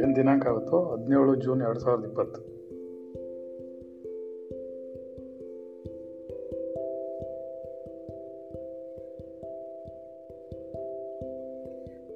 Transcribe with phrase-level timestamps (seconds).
[0.00, 2.40] ಏನು ದಿನಾಂಕ ಆಗುತ್ತೋ ಹದಿನೇಳು ಜೂನ್ ಎರಡು ಸಾವಿರದ ಇಪ್ಪತ್ತು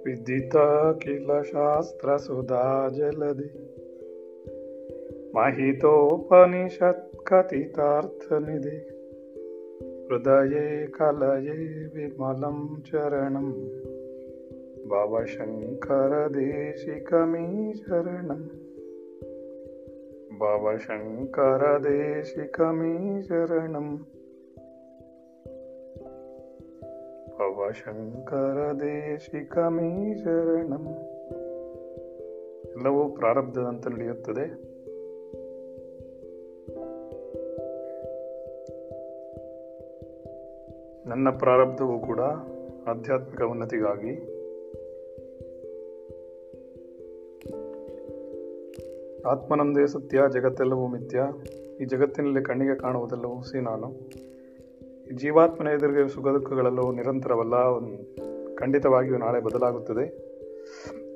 [0.04, 0.56] ವಿದಿತ
[1.04, 3.70] ಕಿಲ ಶಾಸ್ತ್ರ ಸುಧಾ ಜಲದಿ
[5.34, 8.93] महितोपनिषत् कथितार्थनिधि
[10.04, 13.52] हृदये कलये विमलं चरणं
[14.90, 18.44] भवशङ्करदेशिकमी शरणम्
[20.40, 23.98] भवशङ्करदेशिकमी शरणम्
[27.38, 30.86] ಭವಶಂಕರದೇಶಿಕಮೀ ಶರಣಂ
[32.70, 34.63] ಎಲ್ಲವೂ ಪ್ರಾರಬ್ಧದಂತೆ ನಡೆಯುತ್ತದೆ
[41.15, 42.19] ನನ್ನ ಪ್ರಾರಬ್ಧವೂ ಕೂಡ
[42.87, 44.13] ಆಧ್ಯಾತ್ಮಿಕ ಉನ್ನತಿಗಾಗಿ.
[49.21, 51.23] ಆತ್ಮನಂದೇ ಸತ್ಯ, ಜಗತ್ತೆಲ್ಲವೂ ಮಿಥ್ಯ.
[51.81, 54.09] ಈ ಜಗತ್ತಿನಲ್ಲಿ ಕಣ್ಣಿಗೆ ಕಾಣುವುದೆಲ್ಲವೂ ಸಿ ನಾನು
[55.15, 57.53] ಜೀವಾತ್ಮನ ಎದುರಿಗೆ ಸುಖ ದುಃಖಗಳೆಲ್ಲವೂ ನಿರಂತರವಲ್ಲ
[58.55, 60.05] ಖಂಡಿತವಾಗಿಯೂ ನಾಳೆ ಬದಲಾಗುತ್ತದೆ.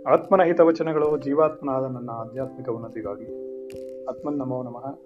[0.03, 3.25] ಆತ್ಮನ ಹಿತವಚನಗಳು ಜೀವಾತ್ಮನಾದ ನನ್ನ ಆಧ್ಯಾತ್ಮಿಕ ಉನ್ನತಿಗಾಗಿ.
[4.05, 4.99] ಆತ್ಮನ್ ನಮೋ ನಮಃ.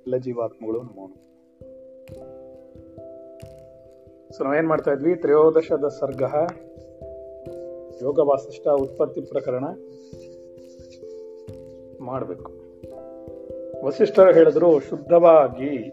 [0.00, 1.22] ಎಲ್ಲ ಜೀವಾತ್ಮಗಳು ನಮಃ.
[4.36, 5.14] ಸೊ ನಾವೇನು ಮಾಡ್ತಾ ಇದ್ವಿ?
[5.14, 6.22] ತ್ರಯೋದಶದ ಸರ್ಗ
[8.02, 9.64] ಯೋಗ ವಾಸಿಷ್ಠ ಉತ್ಪತ್ತಿ ಪ್ರಕರಣ
[12.00, 12.52] ಮಾಡಬೇಕು.
[13.86, 15.90] ವಸಿಷ್ಠರು ಹೇಳಿದ್ರು, ಶುದ್ಧವಾಗಿ,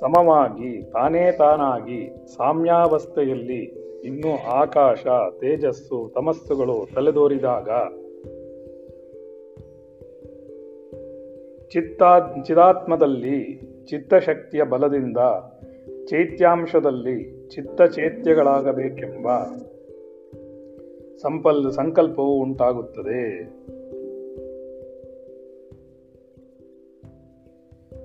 [0.00, 3.62] ಸಮವಾಗಿ, ತಾನೇ ತಾನಾಗಿ, ಸಾಮ್ಯಾವಸ್ಥೆಯಲ್ಲಿ
[4.04, 5.06] ಇನ್ನು ಆಕಾಶ,
[5.40, 7.68] ತೇಜಸ್ಸು, ತಮಸ್ಸುಗಳು ತಲೆದೋರಿದಾಗ
[11.68, 12.02] ಚಿತ್ತ,
[12.46, 15.16] ಚಿದಾತ್ಮದಲ್ಲಿ ಚಿತ್ತಶಕ್ತಿಯ ಬಲದಿಂದ
[16.06, 19.28] ಚೈತ್ಯಾಂಶದಲ್ಲಿ ಚಿತ್ತಚೇತ್ಯಗಳಾಗಬೇಕೆಂಬ
[21.16, 23.44] ಸಂಪಲ್, ಸಂಕಲ್ಪವು ಉಂಟಾಗುತ್ತದೆ.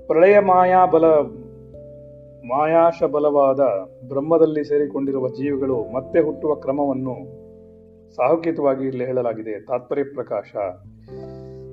[0.07, 1.05] ಪ್ರಳಯ ಮಾಯಾ ಬಲ
[2.47, 3.59] ಮಾಯಾಶ ಬಲವಾದ
[4.07, 7.39] ಬ್ರಹ್ಮದಲ್ಲಿ ಸೇರಿಕೊಂಡಿರುವ ಜೀವಿಗಳು ಮತ್ತೆ ಹುಟ್ಟುವ ಕ್ರಮವನ್ನು
[8.16, 9.66] ಸಾಹುಕಿತವಾಗಿ ಇಲ್ಲಿ ಹೇಳಲಾಗಿದೆ.
[9.66, 10.56] ತಾತ್ಪರ್ಯ ಪ್ರಕಾಶ.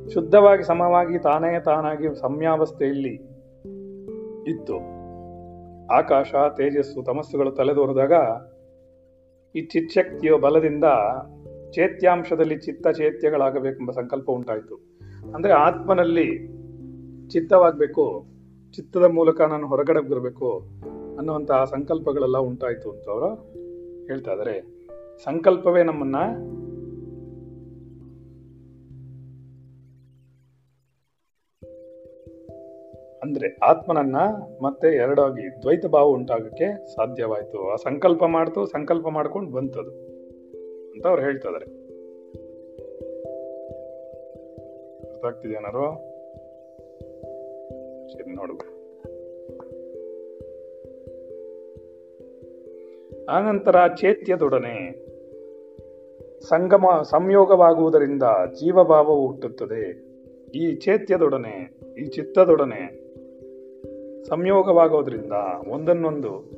[0.09, 3.15] ಶುದ್ಧವಾಗಿ, ಸಮವಾಗಿ ತಾನೇ ತಾನಾಗಿ ಸಮ್ಯಾವಸ್ಥೆಯಲ್ಲಿ
[4.51, 4.96] ಇತ್ತು.
[5.93, 8.13] ಆಕಾಶ, ತೇಜಸ್ಸು, ತಮಸ್ಸುಗಳು ತಲೆದೋರಿದಾಗ
[9.57, 10.85] ಈ ಚಿಚ್ಛಕ್ತಿಯ ಬಲದಿಂದ
[11.71, 14.75] ಚೇತ್ಯಾಂಶದಲ್ಲಿ ಚಿತ್ತ ಚೇತ್ಯಗಳಾಗಬೇಕೆಂಬ ಸಂಕಲ್ಪ ಉಂಟಾಯಿತು.
[15.35, 16.49] ಅಂದ್ರೆ ಆತ್ಮನಲ್ಲಿ
[17.29, 18.27] ಚಿತ್ತವಾಗಬೇಕು,
[18.73, 20.69] ಚಿತ್ತದ ಮೂಲಕ ನಾನು ಹೊರಗಡೆ ಬರಬೇಕು
[21.19, 23.35] ಅನ್ನುವಂತಹ ಸಂಕಲ್ಪಗಳೆಲ್ಲ ಉಂಟಾಯಿತು ಅಂತ ಅವರು
[24.07, 24.77] ಹೇಳ್ತಾ ಇದ್ದಾರೆ
[25.25, 26.17] ಸಂಕಲ್ಪವೇ ನಮ್ಮನ್ನ
[33.27, 34.17] ಅಂದ್ರೆ ಆತ್ಮನನ್ನ
[34.63, 37.71] ಮತ್ತೆ ಎರಡಾಗಿ ದ್ವೈತ ಭಾವ ಉಂಟಾಗಕ್ಕೆ ಸಾಧ್ಯವಾಯಿತು.
[37.71, 39.91] ಆ ಸಂಕಲ್ಪ ಮಾಡ್ತು, ಸಂಕಲ್ಪ ಮಾಡ್ಕೊಂಡು ಬಂತದು
[40.91, 41.87] ಅಂತ ಅವ್ರು ಹೇಳ್ತಾ ಏನಾರು
[45.11, 45.95] ಅರ್ಥ ಆಗ್ತಿದೇನಾರು
[48.13, 48.59] ಸರಿ, ನೋಡುವ.
[53.31, 55.07] ಆನಂತರ ಚೇತ್ಯದೊಡನೆ
[56.41, 58.23] ಸಂಗಮ ಸಂಯೋಗವಾಗುವುದರಿಂದ
[58.53, 60.07] ಜೀವಭಾವವು ಹುಟ್ಟುತ್ತದೆ.
[60.55, 63.06] ಈ ಚೇತ್ಯದೊಡನೆ, ಈ ಚಿತ್ತದೊಡನೆ
[64.29, 65.33] ಸಂಯೋಗವಾಗೋದ್ರಿಂದ
[65.69, 66.57] ಒಂದನ್ನೊಂದು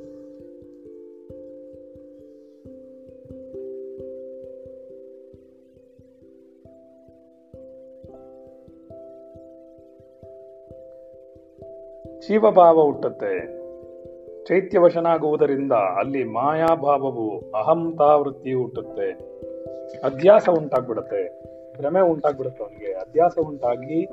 [12.27, 13.59] ಜೀವಭಾವ ಹುಟ್ಟುತ್ತೆ.
[14.45, 19.11] ಚೈತ್ಯವಶನಾಗುವುದರಿಂದ ಅಲ್ಲಿ ಮಾಯಾಭಾವವು ಅಹಂತಾವೃತ್ತಿ ಹುಟ್ಟುತ್ತೆ.
[19.99, 21.41] ಅಧ್ಯಾಸ ಉಂಟಾಗ್ಬಿಡುತ್ತೆ.
[21.77, 22.93] ಭ್ರಮೆ ಉಂಟಾಗ್ಬಿಡುತ್ತೆ ಅವನಿಗೆ.
[22.93, 24.05] ಅಧ್ಯಾಸ ಉಂಟಾಗಿ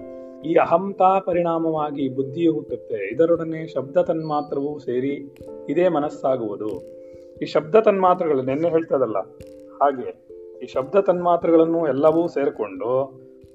[0.47, 2.99] ಈ ಅಹಂತಾ ಪರಿಣಾಮವಾಗಿ ಬುದ್ಧಿಯು ಹುಟ್ಟುತ್ತೆ.
[3.15, 5.15] ಇದರೊಡನೆ ಶಬ್ದ ತನ್ಮಾತ್ರವೂ ಸೇರಿ
[5.69, 6.71] ಇದೇ ಮನಸ್ಸಾಗುವುದು.
[7.43, 9.19] ಈ ಶಬ್ದ ತನ್ಮಾತ್ರಗಳು ನೆನ್ನೆ ಹೇಳ್ತದಲ್ಲ,
[9.81, 10.09] ಹಾಗೆ
[10.63, 12.91] ಈ ಶಬ್ದ ತನ್ಮಾತ್ರಗಳನ್ನು ಎಲ್ಲವೂ ಸೇರಿಕೊಂಡು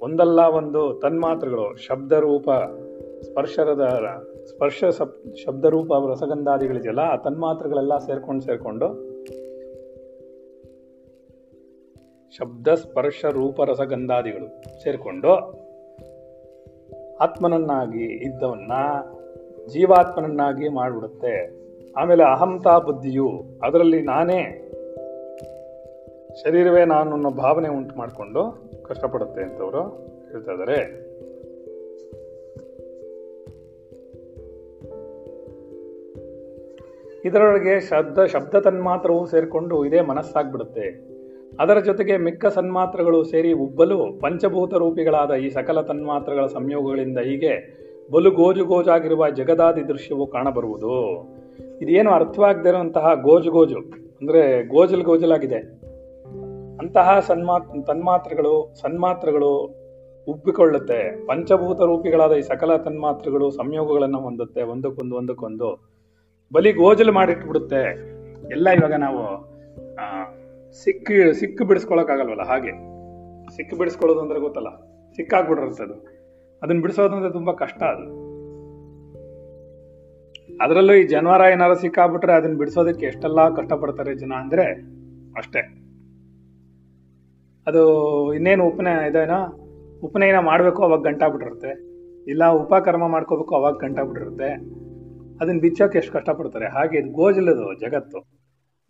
[0.01, 2.49] ಒಂದಲ್ಲ ಒಂದು ತನ್ಮಾತ್ರಗಳು ಶಬ್ದ ರೂಪ
[3.21, 3.83] ಸ್ಪರ್ಶದ
[4.49, 4.83] ಸ್ಪರ್ಶ
[5.45, 8.87] ಶಬ್ದ ರೂಪ ರಸಗಂಧಾದಿಗಳಿದೆಯಲ್ಲ ಆ ತನ್ಮಾತ್ರಗಳೆಲ್ಲ ಸೇರ್ಕೊಂಡು ಸೇರ್ಕೊಂಡು
[12.33, 14.47] ಶಬ್ದ, ಸ್ಪರ್ಶ, ರೂಪ, ರಸಗಂಧಾದಿಗಳು
[14.83, 15.31] ಸೇರ್ಕೊಂಡು
[17.21, 18.71] ಆತ್ಮನನ್ನಾಗಿ ಇದ್ದವನ್ನ
[19.67, 21.61] ಜೀವಾತ್ಮನನ್ನಾಗಿ ಮಾಡಿಬಿಡುತ್ತೆ.
[21.97, 24.67] ಆಮೇಲೆ ಅಹಂತಾ ಬುದ್ಧಿಯು ಅದರಲ್ಲಿ ನಾನೇ
[26.43, 29.81] ಶರೀರವೇ ನಾನು ಅನ್ನೋ ಭಾವನೆ ಉಂಟು ಮಾಡಿಕೊಂಡು ಕಷ್ಟಪಡುತ್ತೆ ಅಂತವರು
[30.31, 31.11] ಹೇಳ್ತಾ ಇದ್ದಾರೆ.
[37.25, 41.10] ಇದರೊಳಗೆ ಶಬ್ದ ಶಬ್ದ ತನ್ಮಾತ್ರವೂ ಸೇರಿಕೊಂಡು ಇದೇ ಮನಸ್ಸಾಗ್ಬಿಡುತ್ತೆ.
[41.59, 47.53] ಅದರ ಜೊತೆಗೆ ಮಿಕ್ಕ ಸನ್ಮಾತ್ರಗಳು ಸೇರಿ ಉಬ್ಬಲು ಪಂಚಭೂತ ರೂಪಿಗಳಾದ ಈ ಸಕಲ ತನ್ಮಾತ್ರಗಳ ಸಂಯೋಗಗಳಿಂದ ಹೀಗೆ
[48.11, 50.93] ಬಲು ಗೋಜು ಗೋಜಾಗಿರುವ ಜಗದಾದಿ ದೃಶ್ಯವು ಕಾಣಬರುವುದು.
[51.81, 53.79] ಇದೇನು ಅರ್ಥವಾಗದೇ ಇರುವಂತಹ ಗೋಜು ಗೋಜು,
[54.21, 55.59] ಅಂದರೆ ಗೋಜಲ್ ಗೋಜಲಾಗಿದೆ.
[56.77, 59.51] ಅಂತಹ ಸನ್ಮಾ, ತನ್ಮಾತ್ರಗಳು, ಸನ್ಮಾತ್ರಗಳು
[60.27, 61.25] ಉಬ್ಬಿಕೊಳ್ಳುತ್ತೆ.
[61.25, 64.63] ಪಂಚಭೂತ ರೂಪಿಗಳಾದ ಈ ಸಕಲ ತನ್ಮಾತ್ರಗಳು ಸಂಯೋಗಗಳನ್ನು ಹೊಂದುತ್ತೆ.
[64.63, 65.69] ಒಂದಕ್ಕೊಂದು ಒಂದಕ್ಕೊಂದು.
[66.53, 67.83] ಬಲಿ ಗೋಜಲು ಮಾಡಿಟ್ಬಿಡುತ್ತೆ.
[68.51, 69.21] ಎಲ್ಲ ಇವಾಗ ನಾವು
[70.73, 72.71] ಸಿಕ್ಕಿ ಸಿಕ್ಕು ಬಿಡಿಸ್ಕೊಳಕ್ಕಾಗಲ್ವಲ್ಲ ಹಾಗೆ.
[73.55, 74.69] ಸಿಕ್ಕು ಬಿಡಿಸ್ಕೊಳ್ಳೋದು ಅಂದ್ರೆ ಗೊತ್ತಲ್ಲ.
[75.15, 75.93] ಸಿಕ್ಕಾಕ್ಬಿಟ್ಟಿರುತ್ತೆ ಅದು.
[76.63, 78.31] ಅದನ್ನ ಬಿಡಿಸೋದಂದ್ರೆ ತುಂಬಾ ಕಷ್ಟ ಅದು.
[80.63, 84.63] ಅದರಲ್ಲೂ ಈ ಜನವಾರ ಏನಾರು ಸಿಕ್ಕಾಬಿಟ್ರೆ ಅದನ್ನ ಬಿಡಿಸೋದಕ್ಕೆ ಎಷ್ಟೆಲ್ಲ ಕಷ್ಟಪಡ್ತಾರೆ ಜನ ಅಂದ್ರೆ
[85.37, 85.59] ಅಷ್ಟೇ.
[87.67, 89.57] ಅದು ಇನ್ನೇನು ಉಪನಯ ಇದೇನೋ?
[90.03, 91.91] ಉಪನಯನ ಮಾಡಬೇಕು, ಅವಾಗ ಗಂಟಾಗ್ಬಿಟ್ಟಿರುತ್ತೆ.
[92.31, 94.53] ಇಲ್ಲ, ಉಪಕರ್ಮ ಮಾಡ್ಕೋಬೇಕು, ಅವಾಗ ಗಂಟಾಗ್ಬಿಟ್ಟಿರುತ್ತೆ.
[95.41, 96.67] ಅದನ್ನ ಬಿಚ್ಚೋಕೆ ಎಷ್ಟು ಕಷ್ಟಪಡ್ತಾರೆ?
[96.67, 98.40] ಹಾಗೆ ಇದು ಗೋಜಲದು ಜಗತ್ತು.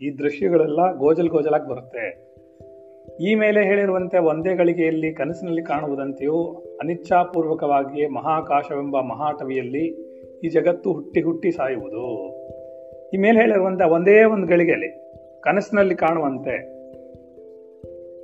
[0.01, 2.05] ಈ ದೃಶ್ಯಗಳೆಲ್ಲ ಗೋಜಲ್ ಗೋಜಲಾಗಿ ಬರುತ್ತೆ.
[3.21, 6.37] ಈ ಮೇಲೆ ಹೇಳಿರುವಂತೆ ಒಂದೇ ಗಳಿಗೆಯಲ್ಲಿ ಕನಸಿನಲ್ಲಿ ಕಾಣುವುದಂತೆಯೂ
[6.81, 9.85] ಅನಿಚ್ಛಾಪೂರ್ವಕವಾಗಿಯೇ ಮಹಾಕಾಶವೆಂಬ ಮಹಾಟವಿಯಲ್ಲಿ
[10.43, 12.05] ಈ ಜಗತ್ತು ಹುಟ್ಟಿ ಹುಟ್ಟಿ ಸಾಯುವುದು.
[13.13, 14.89] ಈ ಮೇಲೆ ಹೇಳಿರುವಂತೆ ಒಂದೇ ಒಂದು ಗಳಿಗೆಯಲ್ಲಿ
[15.41, 16.55] ಕನಸಿನಲ್ಲಿ ಕಾಣುವಂತೆ,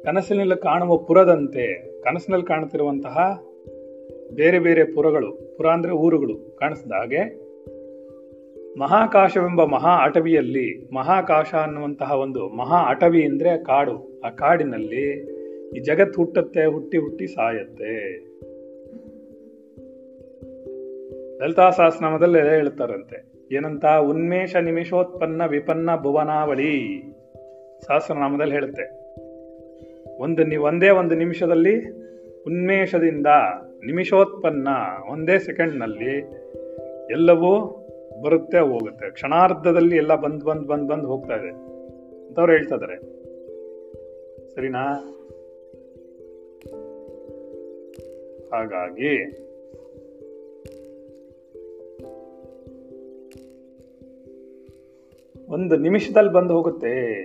[0.03, 1.65] ಕನಸಿನಲ್ಲಿ ಕಾಣುವ ಪುರದಂತೆ,
[2.01, 3.17] ಕನಸಿನಲ್ಲಿ ಕಾಣುತ್ತಿರುವಂತಹ
[4.35, 7.46] ಬೇರೆ ಬೇರೆ ಪುರಗಳು, ಪುರ ಅಂದರೆ ಊರುಗಳು ಕಾಣಿಸಿದ ಹಾಗೆ
[8.77, 14.21] ಮಹಾಕಾಶವೆಂಬ ಮಹಾ ಅಟವಿಯಲ್ಲಿ, ಮಹಾಕಾಶ ಅನ್ನುವಂತಹ ಒಂದು ಮಹಾ ಅಟವಿ ಅಂದರೆ ಕಾಡು.
[14.25, 15.11] ಆ ಕಾಡಿನಲ್ಲಿ
[15.77, 18.17] ಈ ಜಗತ್ ಹುಟ್ಟುತ್ತೆ, ಹುಟ್ಟಿ ಹುಟ್ಟಿ ಸಾಯತ್ತೆ.
[21.39, 23.47] ಲಲಿತಾ ಸಹಸ್ರನಾಮದಲ್ಲಿ ಹೇಳ್ತಾರಂತೆ.
[23.51, 23.85] ಏನಂತ?
[23.85, 27.03] ಉನ್ಮೇಷ ನಿಮಿಷೋತ್ಪನ್ನ ವಿಪನ್ನ ಭುವನಾವಳಿ.
[27.85, 29.07] ಸಹಸ್ರನಾಮದಲ್ಲಿ ಹೇಳುತ್ತೆ.
[30.17, 31.91] ಒಂದು ನಿ, ಒಂದೇ ಒಂದು ನಿಮಿಷದಲ್ಲಿ
[32.43, 33.27] ಉನ್ಮೇಷದಿಂದ
[33.85, 34.67] ನಿಮಿಷೋತ್ಪನ್ನ
[35.09, 36.19] ಒಂದೇ ಸೆಕೆಂಡ್ನಲ್ಲಿ
[37.11, 37.83] ಎಲ್ಲವೂ
[38.21, 39.09] ಬರುತ್ತೆ, ಹೋಗುತ್ತೆ.
[39.11, 41.49] ಕ್ಷಣಾರ್ಧದಲ್ಲಿ ಎಲ್ಲ ಬಂದ್ ಬಂದ್ ಬಂದ್ ಬಂದ್ ಹೋಗ್ತಾ ಇದೆ.
[42.27, 42.97] ಅಂತವ್ರು ಹೇಳ್ತಾ ಇದ್ದಾರೆ
[44.55, 45.13] ಸರಿನಾ?
[48.51, 49.25] ಹಾಗಾಗಿ
[55.49, 57.17] ಒಂದು ನಿಮಿಷದಲ್ಲಿ ಬಂದು ಹೋಗುತ್ತೆ.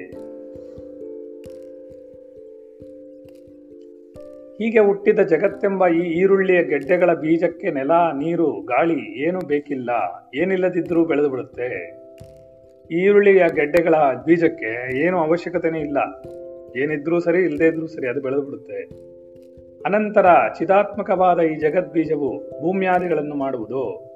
[4.63, 9.91] ಹೀಗೆ ಹುಟ್ಟಿದ ಜಗತ್ತೆಂಬ ಈ ಈರುಳ್ಳಿಯ ಗೆಡ್ಡೆಗಳ ಬೀಜಕ್ಕೆ ನೆಲ, ನೀರು, ಗಾಳಿ ಏನು ಬೇಕಿಲ್ಲ.
[10.35, 12.03] ಏನಿಲ್ಲದಿದ್ದರೂ ಬೆಳೆದು ಬಿಡುತ್ತೆ.
[12.91, 13.95] ಈರುಳ್ಳಿಯ ಗೆಡ್ಡೆಗಳ
[14.27, 15.99] ಬೀಜಕ್ಕೆ ಏನು ಅವಶ್ಯಕತೆನೇ ಇಲ್ಲ.
[16.83, 18.83] ಏನಿದ್ರೂ ಸರಿ ಇಲ್ಲದೇ ಇದ್ರೂ ಸರಿ, ಅದು ಬೆಳೆದು ಬಿಡುತ್ತೆ.
[19.87, 20.27] ಅನಂತರ
[20.59, 24.13] ಚಿದಾತ್ಮಕವಾದ ಈ ಜಗದ್ಬೀಜವು ಭೂಮ್ಯಾದಿಗಳನ್ನು ಮಾಡುವುದು.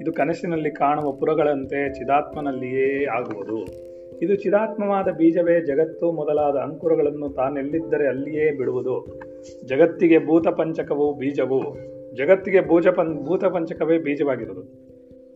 [0.00, 3.88] ಇದು ಕನಸಿನಲ್ಲಿ ಕಾಣುವ ಪುರಗಳಂತೆ ಚಿದಾತ್ಮನಲ್ಲಿಯೇ ಆಗುವುದು.
[4.22, 9.20] ಇದು ಚಿರಾತ್ಮವಾದ ಬೀಜವೇ ಜಗತ್ತು ಮೊದಲಾದ ಅಂಕುರಗಳನ್ನು ತಾನೆಲ್ಲಿದ್ದರೆ ಅಲ್ಲಿಯೇ ಬಿಡುವುದು.
[9.64, 11.76] ಜಗತ್ತಿಗೆ ಭೂತ ಪಂಚಕವು ಬೀಜವು,
[12.16, 14.88] ಜಗತ್ತಿಗೆ ಭೂಜ ಪಂ ಭೂತ ಪಂಚಕವೇ ಬೀಜವಾಗಿರುವುದು.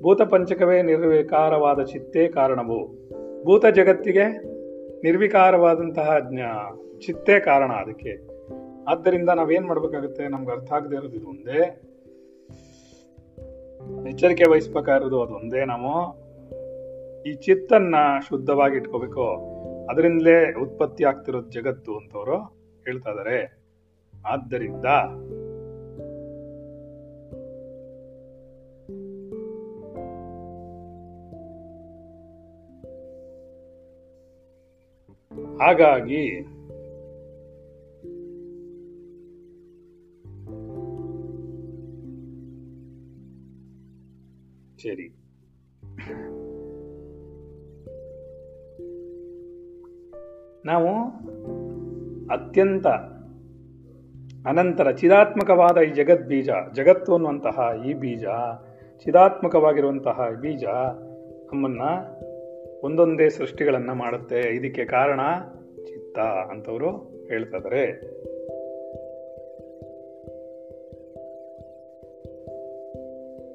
[0.03, 2.87] ಭೂತ ಪಂಚಕವೇ ನಿರ್ವಿಕಾರವಾದ ಚಿತ್ತೇ ಕಾರಣವು.
[3.45, 4.23] ಭೂತ ಜಗತ್ತಿಗೆ
[5.03, 8.33] ನಿರ್ವಿಕಾರವಾದಂತಹ ಜ್ಞಾ- ಚಿತ್ತೇ ಕಾರಣ ಅದಕ್ಕೆ.
[8.89, 10.29] ಆದ್ದರಿಂದ ನಾವೇನು ಮಾಡಬೇಕಾಗುತ್ತೆ?
[10.29, 11.81] ನಮ್ಗೆ ಅರ್ಥ ಆಗದೆ ಇರೋದು ಇದು ಒಂದೇ.
[14.11, 16.22] ಎಚ್ಚರಿಕೆ ವಹಿಸ್ಬೇಕಾಗಿರೋದು ಅದು ಒಂದೇ ನಾವು.
[17.27, 17.95] ಈ ಚಿತ್ತನ್ನ
[18.29, 19.53] ಶುದ್ಧವಾಗಿ ಇಟ್ಕೋಬೇಕು
[19.87, 22.37] ಅದರಿಂದಲೇ ಉತ್ಪತ್ತಿ ಆಗ್ತಿರೋದು ಜಗತ್ತು ಅಂತವರು
[22.85, 23.63] ಹೇಳ್ತಾ ಇದಾರೆ.
[24.27, 24.85] ಆದ್ದರಿಂದ
[35.63, 36.43] ಹಾಗಾಗಿ
[44.83, 45.22] ಸರಿ.
[50.67, 51.07] ನಾವು
[52.31, 52.87] ಅತ್ಯಂತ
[54.47, 58.25] ಅನಂತರ ಚಿದಾತ್ಮಕವಾದ ಈ ಜಗದ್ ಬೀಜ, ಜಗತ್ತು ಅನ್ನುವಂತಹ ಈ ಬೀಜ,
[59.05, 60.65] ಚಿದಾತ್ಮಕವಾಗಿರುವಂತಹ ಬೀಜ
[61.53, 61.81] ನಮ್ಮನ್ನ
[62.83, 64.41] ಒಂದೊಂದೇ ಸೃಷ್ಟಿಗಳನ್ನು ಮಾಡುತ್ತೆ.
[64.41, 65.21] ಇದಕ್ಕೆ ಕಾರಣ
[65.85, 66.91] ಚಿತ್ತ ಅಂತವರು
[67.29, 68.01] ಹೇಳ್ತಾ ಇದಾರೆ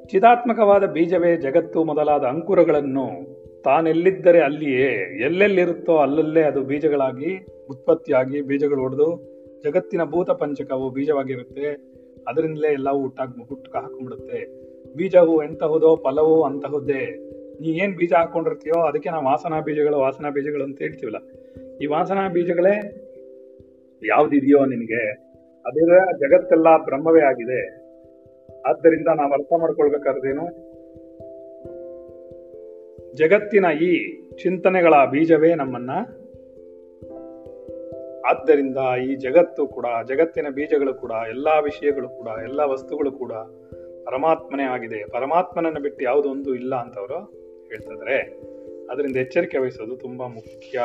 [0.07, 3.36] ಚಿದಾತ್ಮಕವಾದ ಬೀಜವೇ ಜಗತ್ತು ಮೊದಲಾದ ಅಂಕುರಗಳನ್ನು
[3.67, 9.07] ತಾನೆಲ್ಲಿದ್ದರೆ ಅಲ್ಲಿಯೇ, ಎಲ್ಲೆಲ್ಲಿರುತ್ತೋ ಅಲ್ಲಲ್ಲೇ ಅದು ಬೀಜಗಳಾಗಿ ಉತ್ಪತ್ತಿಯಾಗಿ ಬೀಜಗಳು ಹೊಡೆದು
[9.63, 11.93] ಜಗತ್ತಿನ ಭೂತ ಪಂಚಕವು ಬೀಜವಾಗಿರುತ್ತೆ.
[12.27, 14.45] ಅದರಿಂದಲೇ ಎಲ್ಲವೂ ಹುಟ್ಟಾಕ್ ಹುಟ್ಟು ಹಾಕೊಂಡ್ಬಿಡುತ್ತೆ.
[14.95, 17.15] ಬೀಜವು ಎಂತಹುದೋ ಫಲವು ಅಂತಹುದೇ.
[17.61, 21.17] ನೀ ಏನು ಬೀಜ ಹಾಕೊಂಡಿರ್ತೀಯೋ ಅದಕ್ಕೆ ನಾವು ವಾಸನಾ ಬೀಜಗಳು ವಾಸನಾ ಬೀಜಗಳು ಅಂತ ಹೇಳ್ತೀವಲ್ಲ.
[21.83, 22.75] ಈ ವಾಸನಾ ಬೀಜಗಳೇ
[24.07, 25.11] ಯಾವ್ದಿದೆಯೋ ನಿನಗೆ.
[25.65, 27.87] ಅದೇ ಜಗತ್ತೆಲ್ಲ ಬ್ರಹ್ಮವೇ ಆಗಿದೆ.
[28.69, 30.66] ಆದ್ದರಿಂದ ನಾವು ಅರ್ಥ ಮಾಡ್ಕೊಳ್ಬೇಕಾದ್ರೇನು
[33.17, 35.91] ಜಗತ್ತಿನ ಈ ಚಿಂತನೆಗಳ ಬೀಜವೇ ನಮ್ಮನ್ನ.
[38.29, 43.31] ಆದ್ದರಿಂದ ಈ ಜಗತ್ತು ಕೂಡ, ಜಗತ್ತಿನ ಬೀಜಗಳು ಕೂಡ, ಎಲ್ಲಾ ವಿಷಯಗಳು ಕೂಡ, ಎಲ್ಲ ವಸ್ತುಗಳು ಕೂಡ
[44.05, 45.05] ಪರಮಾತ್ಮನೇ ಆಗಿದೆ.
[45.05, 47.17] ಪರಮಾತ್ಮನನ್ನು ಬಿಟ್ಟು ಯಾವುದೊಂದು ಇಲ್ಲ ಅಂತ ಅವರು
[47.69, 48.17] ಹೇಳ್ತಿದ್ದಾರೆ.
[48.91, 50.81] ಅದರಿಂದ ಎಚ್ಚರಿಕೆ ವಹಿಸೋದು ತುಂಬಾ ಮುಖ್ಯ.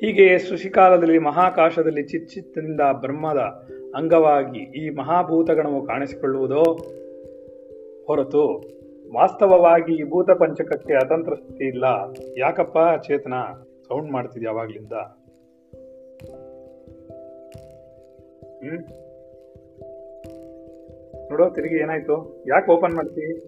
[0.00, 3.38] ಹೀಗೆ ಸೃಷಿಕಾಲದಲ್ಲಿ ಮಹಾಕಾಶದಲ್ಲಿ ಚಿಚ್ಚಿತ್ತಿನಿಂದ ಬ್ರಹ್ಮದ
[3.94, 6.62] ಅಂಗವಾಗಿ ಈ ಮಹಾಭೂತಗಣವು ಕಾಣಿಸಿಕೊಳ್ಳುವುದೋ
[8.06, 8.72] ಹೊರತು
[9.14, 11.84] ವಾಸ್ತವವಾಗಿ ಈ ಭೂತ ಪಂಚಕಕ್ಕೆ ಅತಂತ್ರ ಸ್ಥಿತಿ ಇಲ್ಲ.
[12.38, 13.32] ಯಾಕಪ್ಪ ಚೇತನ?
[13.88, 14.92] ಸೌಂಡ್ ಮಾಡ್ತಿದ್ಯ ಯಾವಾಗ್ಲಿಂದ
[18.62, 18.82] ಹ್ಮ್.
[21.30, 22.44] ನೋಡೋ, ತಿರುಗಿ ಏನಾಯ್ತು?
[22.48, 23.40] ಯಾಕೆ ಓಪನ್ ಮಾಡ್ತಿ?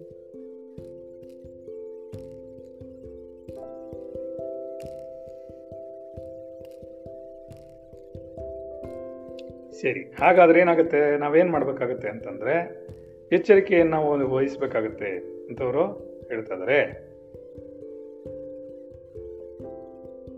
[9.81, 11.17] ಸರಿ, ಹಾಗಾದ್ರೆ ಏನಾಗುತ್ತೆ?
[11.17, 12.87] ನಾವೇನ್ ಮಾಡ್ಬೇಕಾಗತ್ತೆ ಅಂತಂದ್ರೆ,
[13.31, 15.34] ಎಚ್ಚರಿಕೆಯನ್ನು ವಹಿಸ್ಬೇಕಾಗತ್ತೆ.
[15.49, 15.83] ಅಂತವರು
[16.29, 16.93] ಹೇಳ್ತಾ ಇದಾರೆ.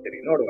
[0.03, 0.47] ಸರಿ ನೋಡುವ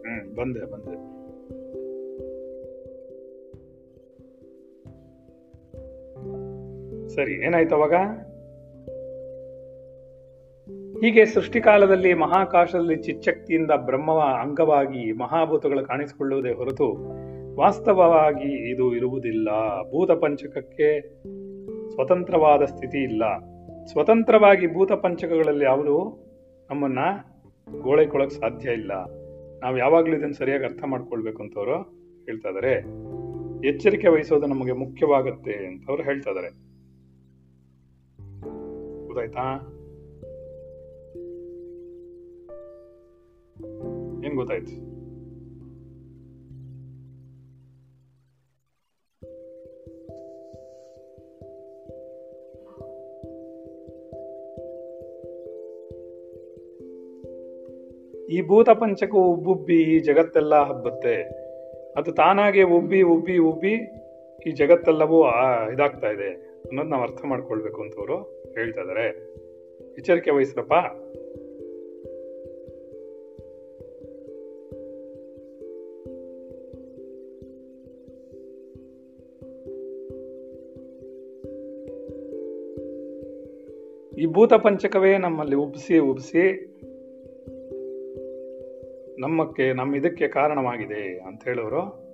[0.00, 1.14] ಹ್ಮ್ ಬಂದೆ ಬಂದೆ.
[7.08, 7.92] ಸರಿ ಏನಾಯ್ತು ಅವಾಗ?
[11.04, 16.94] ಹೀಗೆ ಸೃಷ್ಟಿಕಾಲದಲ್ಲಿ ಮಹಾಕಾಶದಲ್ಲಿ ಚಿಚ್ಚಕ್ತಿಯಿಂದ ಬ್ರಹ್ಮವ ಅಂಗವಾಗಿ ಮಹಾಭೂತಗಳು ಕಾಣಿಸಿಕೊಳ್ಳುವುದೇ ಹೊರತು
[17.56, 19.48] ವಾಸ್ತವವಾಗಿ ಇದು ಇರುವುದಿಲ್ಲ.
[19.82, 21.00] ಭೂತ ಪಂಚಕಕ್ಕೆ
[21.90, 23.38] ಸ್ವತಂತ್ರವಾದ ಸ್ಥಿತಿ ಇಲ್ಲ.
[23.84, 26.24] ಸ್ವತಂತ್ರವಾಗಿ ಭೂತ ಪಂಚಕಗಳಲ್ಲಿ ಯಾವುದು?
[26.70, 26.98] ನಮ್ಮನ್ನ
[27.78, 28.92] ಗೋಳೆಕೊಳ್ಳಕ್ ಸಾಧ್ಯ ಇಲ್ಲ.
[29.62, 31.76] ನಾವು ಯಾವಾಗಲೂ ಇದನ್ನು ಸರಿಯಾಗಿ ಅರ್ಥ ಮಾಡ್ಕೊಳ್ಬೇಕು ಅಂತವರು
[32.24, 32.72] ಹೇಳ್ತಾ ಇದಾರೆ.
[33.68, 36.48] ಎಚ್ಚರಿಕೆ ವಹಿಸೋದು ನಮಗೆ ಮುಖ್ಯವಾಗುತ್ತೆ ಅಂತ ಅವ್ರು ಹೇಳ್ತಾ ಇದಾರೆ.
[39.06, 39.70] ಗೊತ್ತಾಯ್ತಾ?
[44.34, 44.94] ಏನ್ ಗೊತ್ತಾಯ್ತು.
[58.26, 58.68] ಈ ಭೂತ
[59.16, 61.22] ಉಬ್ಬುಬ್ಬಿ ಈ ಜಗತ್ತೆಲ್ಲ ಹಬ್ಬತ್ತೆ.
[61.96, 63.72] ಅದು ತಾನಾಗೆ ಉಬ್ಬಿ ಉಬ್ಬಿ ಉಬ್ಬಿ
[64.46, 65.24] ಈ ಜಗತ್ತೆಲ್ಲವೂ
[65.72, 66.30] ಇದಾಗ್ತಾ ಇದೆ
[66.66, 68.16] ಅನ್ನೋದು ನಾವು ಅರ್ಥ ಮಾಡ್ಕೊಳ್ಬೇಕು ಅಂತ ಅವರು
[68.54, 69.34] ಹೇಳ್ತಾ ಇದಾರೆ.
[69.98, 70.72] ಎಚ್ಚರಿಕೆ ವಹಿಸ್ರಪ್ಪ.
[84.34, 86.70] ಭೂತ ಪಂಚಕವೇ ನಮ್ಮಲ್ಲಿ ಉಬ್ಸಿ ಉಬ್ಸಿ
[89.18, 92.04] ನಮ್ಮಕ್ಕೆ ನಮ್ಮ ಇದಕ್ಕೆ ಕಾರಣವಾಗಿದೆ ಅಂತ ಹೇಳೋರು.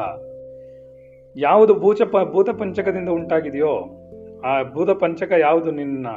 [1.36, 3.74] ಯಾವುದು ಭೂಚ ಭೂತ ಪಂಚಕದಿಂದ ಉಂಟಾಗಿದೆಯೋ,
[4.46, 6.08] ಆ ಭೂತ ಪಂಚಕ ಯಾವುದು ನಿನ್ನ?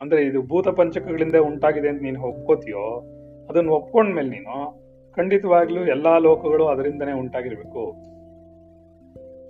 [0.00, 3.00] ಅಂದ್ರೆ ಇದು ಭೂತ ಪಂಚಕಗಳಿಂದ ಉಂಟಾಗಿದೆ ಅಂತ ನೀನು ಒಪ್ಕೋತೀಯೋ,
[3.48, 4.86] ಅದನ್ನು ಒಪ್ಕೊಂಡ್ಮೇಲೆ ನೀನು
[5.16, 8.06] ಖಂಡಿತವಾಗ್ಲೂ ಎಲ್ಲಾ ಲೋಕಗಳು ಅದರಿಂದನೇ ಉಂಟಾಗಿರ್ಬೇಕು.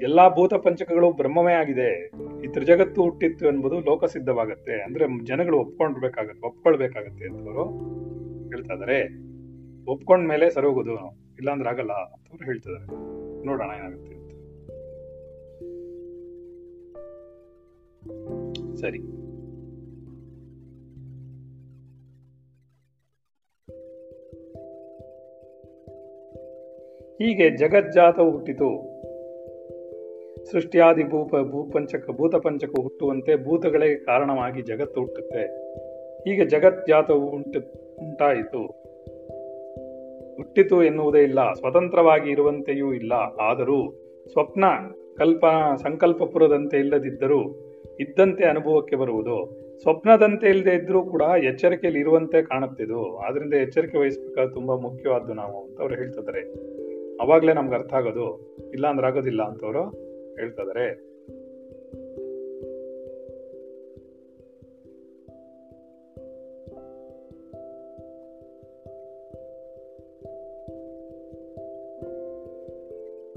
[0.00, 2.06] ಎಲ್ಲಾ ಭೂತ ಪಂಚಕಗಳು ಬ್ರಹ್ಮವೇ ಆಗಿದೆ.
[2.44, 7.64] ಈ ತ್ರಿಜಗತ್ತು ಹುಟ್ಟಿತ್ತು ಎಂಬುದು ಲೋಕಸಿದ್ಧವಾಗತ್ತೆ ಅಂದ್ರೆ ಜನಗಳು ಒಪ್ಕೊಂಡ್ಬೇಕಾಗತ್ತೆ ಒಪ್ಕೊಳ್ಬೇಕಾಗತ್ತೆ ಅಂತವರು
[8.48, 9.26] ಹೇಳ್ತಾ ಇದಾರೆ.
[9.90, 10.92] ಒಪ್ಕೊಂಡ್ಮೇಲೆ ಸರಿ ಹೋಗುದು
[11.38, 12.86] ಇಲ್ಲಾಂದ್ರೆ ಆಗಲ್ಲ ಅಂತವ್ರು ಹೇಳ್ತಿದಾರೆ
[13.46, 14.26] ನೋಡೋಣ ಏನಾಗುತ್ತೆ ಅಂತ.
[18.76, 18.98] ಸರಿ.
[27.24, 28.95] ಹೀಗೆ ಜಗಜ್ಜಾತವು ಹುಟ್ಟಿತು.
[30.50, 35.42] ಸೃಷ್ಟಿಯಾದಿ ಭೂಪ, ಭೂಪಂಚಕ ಭೂತ ಪಂಚಕ ಹುಟ್ಟುವಂತೆ ಭೂತಗಳೇ ಕಾರಣವಾಗಿ ಜಗತ್ತು ಹುಟ್ಟುತ್ತೆ.
[36.20, 37.60] ಹೀಗೆ ಜಗಜ್ಜಾತವು ಉಂಟು,
[37.98, 38.66] ಉಂಟಾಯಿತು.
[40.36, 43.12] ಹುಟ್ಟಿತು ಎನ್ನುವುದೇ ಇಲ್ಲ, ಸ್ವತಂತ್ರವಾಗಿ ಇರುವಂತೆಯೂ ಇಲ್ಲ.
[43.40, 43.92] ಆದರೂ
[44.32, 44.64] ಸ್ವಪ್ನ
[45.16, 45.44] ಕಲ್ಪ
[45.82, 47.42] ಸಂಕಲ್ಪಪುರದಂತೆ ಇಲ್ಲದಿದ್ದರೂ
[48.00, 49.66] ಇದ್ದಂತೆ ಅನುಭವಕ್ಕೆ ಬರುವುದು.
[49.82, 55.94] ಸ್ವಪ್ನದಂತೆ ಇಲ್ಲದೆ ಇದ್ರೂ ಕೂಡ ಎಚ್ಚರಿಕೆಯಲ್ಲಿ ಇರುವಂತೆ ಕಾಣುತ್ತಿದ್ದು ಆದ್ರಿಂದ ಎಚ್ಚರಿಕೆ ವಹಿಸಬೇಕಾದ ತುಂಬಾ ಮುಖ್ಯವಾದ್ದು ನಾವು ಅಂತ ಅವ್ರು
[55.94, 56.40] ಹೇಳ್ತಿದ್ದಾರೆ.
[57.20, 58.56] ಅವಾಗಲೇ ನಮ್ಗೆ ಅರ್ಥ ಆಗೋದು.
[58.74, 60.05] ಇಲ್ಲ ಅಂದ್ರೆ ಆಗೋದಿಲ್ಲ ಅಂತವ್ರು.
[60.38, 61.16] ಹೇಳ್ತಾದರೆ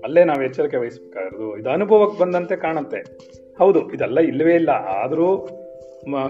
[0.04, 1.58] ಅಲ್ಲೇ ನಾವು ಎಚ್ಚರಿಕೆ ವಹಿಸ್ಬೇಕಾಗಿರೋದು.
[1.58, 2.98] ಇದು ಅನುಭವಕ್ಕೆ ಬಂದಂತೆ ಕಾಣುತ್ತೆ.
[3.58, 4.70] ಹೌದು, ಇದೆಲ್ಲ ಇಲ್ಲವೇ ಇಲ್ಲ.
[4.70, 5.48] ಆದರೂ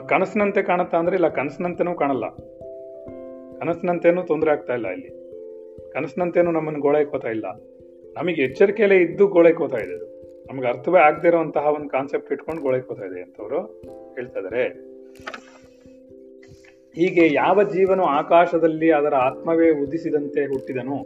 [0.09, 2.29] ಕನಸಿನಂತೆ ಕಾಣುತ್ತ ಅಂದ್ರೆ ಇಲ್ಲ, ಕನಸಿನಂತೆನೂ ಕಾಣಲ್ಲ.
[3.59, 5.09] ಕನಸಿನಂತೇನೂ ತೊಂದರೆ ಆಗ್ತಾ ಇಲ್ಲ ಇಲ್ಲಿ.
[5.91, 7.45] ಕನಸಿನಂತೆನೂ ನಮ್ಮನ್ನು ಗೋಳೈಕೋತಾ ಇಲ್ಲ.
[8.13, 10.08] ನಮಗೆ ಎಚ್ಚರಿಕೆಯಲ್ಲೇ ಇದ್ದು ಗೋಳೆಕೋತಾ ಇದೆ.
[10.50, 13.60] ನಮ್ಗೆ ಅರ್ಥವೇ ಆಗದೆ ಇರುವಂತಹ ಒಂದು ಕಾನ್ಸೆಪ್ಟ್ ಇಟ್ಕೊಂಡು ಗೋಳೈಕೋತಾ ಇದೆ ಅಂತವರು
[14.15, 14.63] ಹೇಳ್ತಾ ಇದಾರೆ.
[16.96, 20.98] ಹೀಗೆ ಯಾವ ಜೀವನು ಆಕಾಶದಲ್ಲಿ ಅದರ ಆತ್ಮವೇ ಉದಿಸಿದಂತೆ ಹುಟ್ಟಿದನು,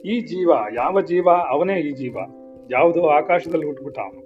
[0.00, 2.16] ಈ ಜೀವ, ಯಾವ ಜೀವ, ಅವನೇ ಈ ಜೀವ,
[2.70, 4.22] ಯಾವುದೋ ಆಕಾಶದಲ್ಲಿ ಹುಟ್ಟುಬಿಟ್ಟ ಅವನು.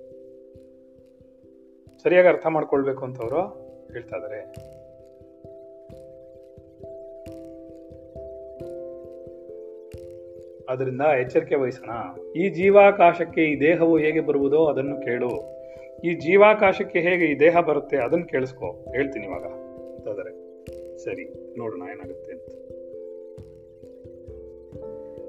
[2.02, 3.42] ಸರಿಯಾಗಿ ಅರ್ಥ ಮಾಡ್ಕೊಳ್ಬೇಕು ಅಂತವರು
[3.92, 4.18] ಹೇಳ್ತಾ
[10.68, 11.90] ಅದರಿಂದ ಎಚ್ಚರಿಕೆ ವಹಿಸೋಣ.
[12.32, 15.56] ಈ ಜೀವಾಕಾಶಕ್ಕೆ ಈ ದೇಹವು ಹೇಗೆ ಬರುವುದೋ ಅದನ್ನು ಕೇಳು.
[16.04, 18.66] ಈ ಜೀವಾಕಾಶಕ್ಕೆ ಹೇಗೆ ಈ ದೇಹ ಬರುತ್ತೆ ಅದನ್ನು ಕೇಳಿಸ್ಕೊ.
[18.94, 19.42] ಹೇಳ್ತೀನಿ ಇವಾಗ.
[19.42, 20.30] ಅಂತಾದರೆ,
[20.98, 21.24] ಸರಿ,
[21.58, 22.42] ನೋಡೋಣ ಏನಾಗುತ್ತೆ ಅಂತ.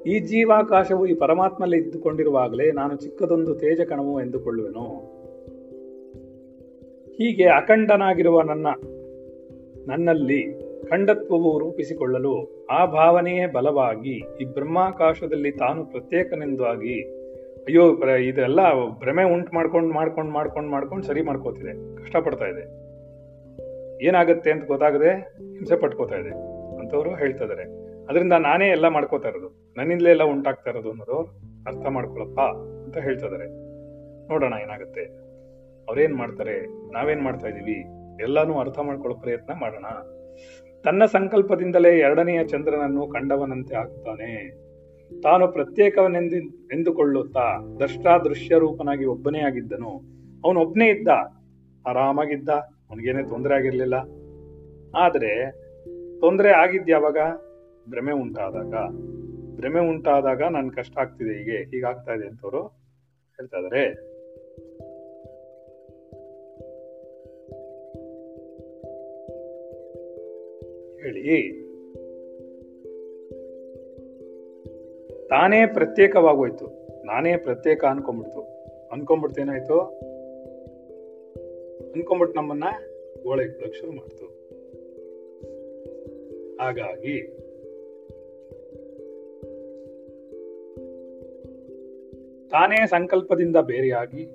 [0.08, 5.18] ಈ ಜೀವಾಕಾಶವು ಈ ಪರಮಾತ್ಮಲ್ಲಿ ಇದ್ದುಕೊಂಡಿರುವಾಗಲೇ ನಾನು ಚಿಕ್ಕದೊಂದು ತೇಜ ಕಣವು ಎಂದುಕೊಳ್ಳುವೆನು.
[7.14, 8.68] ಹೀಗೆ ಅಖಂಡನಾಗಿರುವ ನನ್ನ,
[9.88, 17.04] ನನ್ನಲ್ಲಿ ಖಂಡತ್ವವು ರೂಪಿಸಿಕೊಳ್ಳಲು ಆ ಭಾವನೆಯೇ ಬಲವಾಗಿ ಈ ಬ್ರಹ್ಮಾಕಾಶದಲ್ಲಿ ತಾನು ಪ್ರತ್ಯೇಕನೆಂದಾಗಿ,
[17.64, 18.60] ಅಯ್ಯೋ ಇದೆಲ್ಲ
[19.00, 21.96] ಭ್ರಮೆ ಉಂಟು ಮಾಡ್ಕೊಂಡು ಮಾಡ್ಕೊಂಡು ಮಾಡ್ಕೊಂಡು ಮಾಡ್ಕೊಂಡು ಸರಿ ಮಾಡ್ಕೋತಿದೆ.
[21.96, 22.88] ಕಷ್ಟಪಡ್ತಾ ಇದೆ.
[24.06, 26.30] ಏನಾಗುತ್ತೆ ಅಂತ ಗೊತ್ತಾಗದೆ ಹಿಂಸೆ ಪಟ್ಕೋತಾ ಇದೆ
[26.80, 27.64] ಅಂತವರು ಹೇಳ್ತಾ ಇದಾರೆ.
[28.06, 29.74] ಅದರಿಂದ ನಾನೇ ಎಲ್ಲ ಮಾಡ್ಕೋತಾ ಇರೋದು.
[29.78, 31.22] ನನ್ನಿಂದಲೇ ಎಲ್ಲ ಉಂಟಾಗ್ತಾ ಇರೋದು ಅನ್ನೋದು
[31.68, 32.40] ಅರ್ಥ ಮಾಡ್ಕೊಳಪ್ಪ
[32.84, 33.48] ಅಂತ ಹೇಳ್ತಾ ಇದಾರೆ.
[34.28, 35.02] ನೋಡೋಣ ಏನಾಗುತ್ತೆ.
[35.90, 36.66] ಅವ್ರೇನ್ ಮಾಡ್ತಾರೆ?
[36.94, 37.86] ನಾವೇನ್ ಮಾಡ್ತಾ ಇದೀವಿ?
[38.24, 39.86] ಎಲ್ಲಾನು ಅರ್ಥ ಮಾಡ್ಕೊಳ್ಳೋ ಪ್ರಯತ್ನ ಮಾಡೋಣ.
[40.84, 44.50] ತನ್ನ ಸಂಕಲ್ಪದಿಂದಲೇ ಎರಡನೆಯ ಚಂದ್ರನನ್ನು ಕಂಡವನಂತೆ ಆಗ್ತಾನೆ.
[45.22, 46.36] ತಾನು ಪ್ರತ್ಯೇಕವನೆಂದು,
[46.74, 47.76] ಎಂದುಕೊಳ್ಳುತ್ತಾ
[48.24, 50.02] ದೃಶ್ಯ ರೂಪನಾಗಿ ಒಬ್ಬನೇ ಆಗಿದ್ದನು.
[50.46, 51.08] ಅವನು ಒಬ್ಬನೇ ಇದ್ದ.
[51.88, 52.50] ಆರಾಮಾಗಿದ್ದ.
[52.90, 53.94] ಅವನಿಗೇನೆ ತೊಂದರೆ ಆಗಿರಲಿಲ್ಲ.
[54.96, 55.52] ಆದರೆ
[56.20, 57.18] ತೊಂದರೆ ಆಗಿದ್ಯಾವಾಗ?
[57.90, 58.74] ಭ್ರಮೆ ಉಂಟಾದಾಗ.
[59.56, 62.62] ಭ್ರಮೆ ಉಂಟಾದಾಗ ನನ್ ಕಷ್ಟ ಆಗ್ತಿದೆ ಹೀಗೆ, ಹೀಗಾಗ್ತಾ ಇದೆ ಅಂತವರು
[63.32, 64.07] ಹೇಳ್ತಾ ಇದಾರೆ.
[71.08, 71.68] ಹೇಳಿ.
[75.28, 76.88] ತಾನೇ ಪ್ರತ್ಯೇಕವಾಗೋಯ್ತು.
[77.06, 78.42] ನಾನೇ ಪ್ರತ್ಯೇಕ ಅನ್ಕೊಂಡ್ಬಿಡ್ತು.
[78.92, 80.00] ಅನ್ಕೊಂಡ್ಬಿಡ್ತು ಏನಾಯ್ತು?
[82.36, 82.64] ನಮ್ಮನ್ನ
[83.24, 84.26] ಗೋಳೈಕೊಳ್ಳಕ್ ಶುರು ಮಾಡ್ತು.
[86.62, 87.38] ಹಾಗಾಗಿ
[92.50, 94.26] ತಾನೇ ಸಂಕಲ್ಪದಿಂದ ಬೇರೆಯಾಗಿ,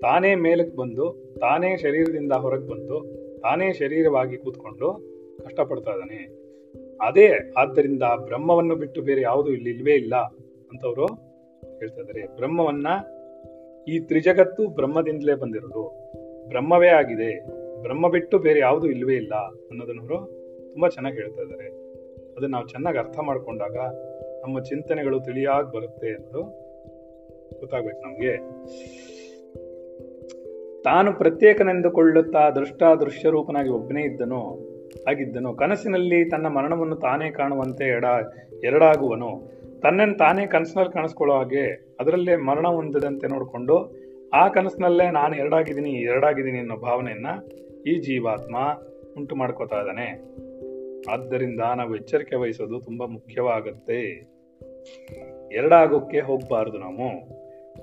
[0.00, 3.04] ತಾನೇ ಮೇಲಕ್ಕೆ ಬಂದು, ತಾನೇ ಶರೀರದಿಂದ ಹೊರಗೆ ಬಂದು,
[3.40, 5.07] ತಾನೇ ಶರೀರವಾಗಿ ಕೂತ್ಕೊಂಡು
[5.44, 6.48] ಕಷ್ಟಪಡ್ತಾ ಇದ್ದಾನೆ.
[7.00, 10.16] ಅದೇ ಆದ್ದರಿಂದ ಬ್ರಹ್ಮವನ್ನು ಬಿಟ್ಟು ಬೇರೆ ಯಾವುದು ಇಲ್ಲಿ ಇಲ್ವೇ ಇಲ್ಲ
[10.72, 11.06] ಅಂತವರು
[11.78, 12.36] ಹೇಳ್ತಾ ಇದ್ದಾರೆ.
[12.36, 12.86] ಬ್ರಹ್ಮವನ್ನ
[13.88, 16.12] ಈ ತ್ರಿಜಗತ್ತು ಬ್ರಹ್ಮದಿಂದಲೇ ಬಂದಿರೋದು.
[16.48, 17.46] ಬ್ರಹ್ಮವೇ ಆಗಿದೆ.
[17.82, 20.26] ಬ್ರಹ್ಮ ಬಿಟ್ಟು ಬೇರೆ ಯಾವುದು ಇಲ್ವೇ ಇಲ್ಲ ಅನ್ನೋದನ್ನವರು
[20.72, 21.68] ತುಂಬಾ ಚೆನ್ನಾಗಿ ಹೇಳ್ತಾ ಇದ್ದಾರೆ.
[22.36, 23.76] ಅದನ್ನ ನಾವು ಚೆನ್ನಾಗಿ ಅರ್ಥ ಮಾಡ್ಕೊಂಡಾಗ
[24.42, 26.42] ನಮ್ಮ ಚಿಂತನೆಗಳು ತಿಳಿಯಾಗಿ ಬರುತ್ತೆ ಅನ್ನೋದು
[27.60, 28.36] ಗೊತ್ತಾಗ್ಬೇಕು ನಮ್ಗೆ.
[30.82, 34.67] ತಾನು ಪ್ರತ್ಯೇಕನೆಂದುಕೊಳ್ಳುತ್ತಾ ದೃಷ್ಟ ದೃಶ್ಯ ರೂಪನಾಗಿ ಒಬ್ಬನೇ ಇದ್ದನು.
[35.08, 35.54] ಆಗಿದ್ದನು.
[35.54, 38.04] ಕನಸಿನಲ್ಲಿ ತನ್ನ ಮರಣವನ್ನು ತಾನೇ ಕಾಣುವಂತೆ ಎಡ,
[38.64, 39.58] ಎರಡಾಗುವನು.
[39.80, 43.94] ತನ್ನನ್ನು ತಾನೇ ಕನಸಿನಲ್ಲಿ ಕಾಣಿಸ್ಕೊಳ್ಳೋ ಹಾಗೆ ಅದರಲ್ಲೇ ಮರಣ ಹೊಂದದಂತೆ ನೋಡಿಕೊಂಡು,
[44.34, 47.26] ಆ ಕನಸಿನಲ್ಲೇ ನಾನು ಎರಡಾಗಿದ್ದೀನಿ ಎರಡಾಗಿದ್ದೀನಿ ಅನ್ನೋ ಭಾವನೆಯನ್ನ
[47.86, 48.56] ಈ ಜೀವಾತ್ಮ
[49.16, 50.38] ಉಂಟು ಮಾಡ್ಕೋತಾ ಇದ್ದಾನೆ.
[51.10, 54.00] ಆದ್ದರಿಂದ ನಾವು ಎಚ್ಚರಿಕೆ ವಹಿಸೋದು ತುಂಬಾ ಮುಖ್ಯವಾಗತ್ತೆ.
[55.52, 57.37] ಎರಡಾಗೋಕ್ಕೆ ಹೋಗಬಾರ್ದು ನಾವು.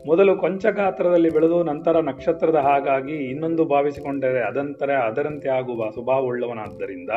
[0.07, 7.09] ಮೊದಲು ಕೊಂಚ ಗಾತ್ರದಲ್ಲಿ ಬೆಳೆದು ನಂತರ ನಕ್ಷತ್ರದ ಹಾಗಾಗಿ ಇನ್ನೊಂದು ಭಾವಿಸಿಕೊಂಡರೆ ಅದಂತರ ಅದರಂತೆ ಆಗುವ ಸ್ವಭಾವವುಳ್ಳವನಾದ್ದರಿಂದ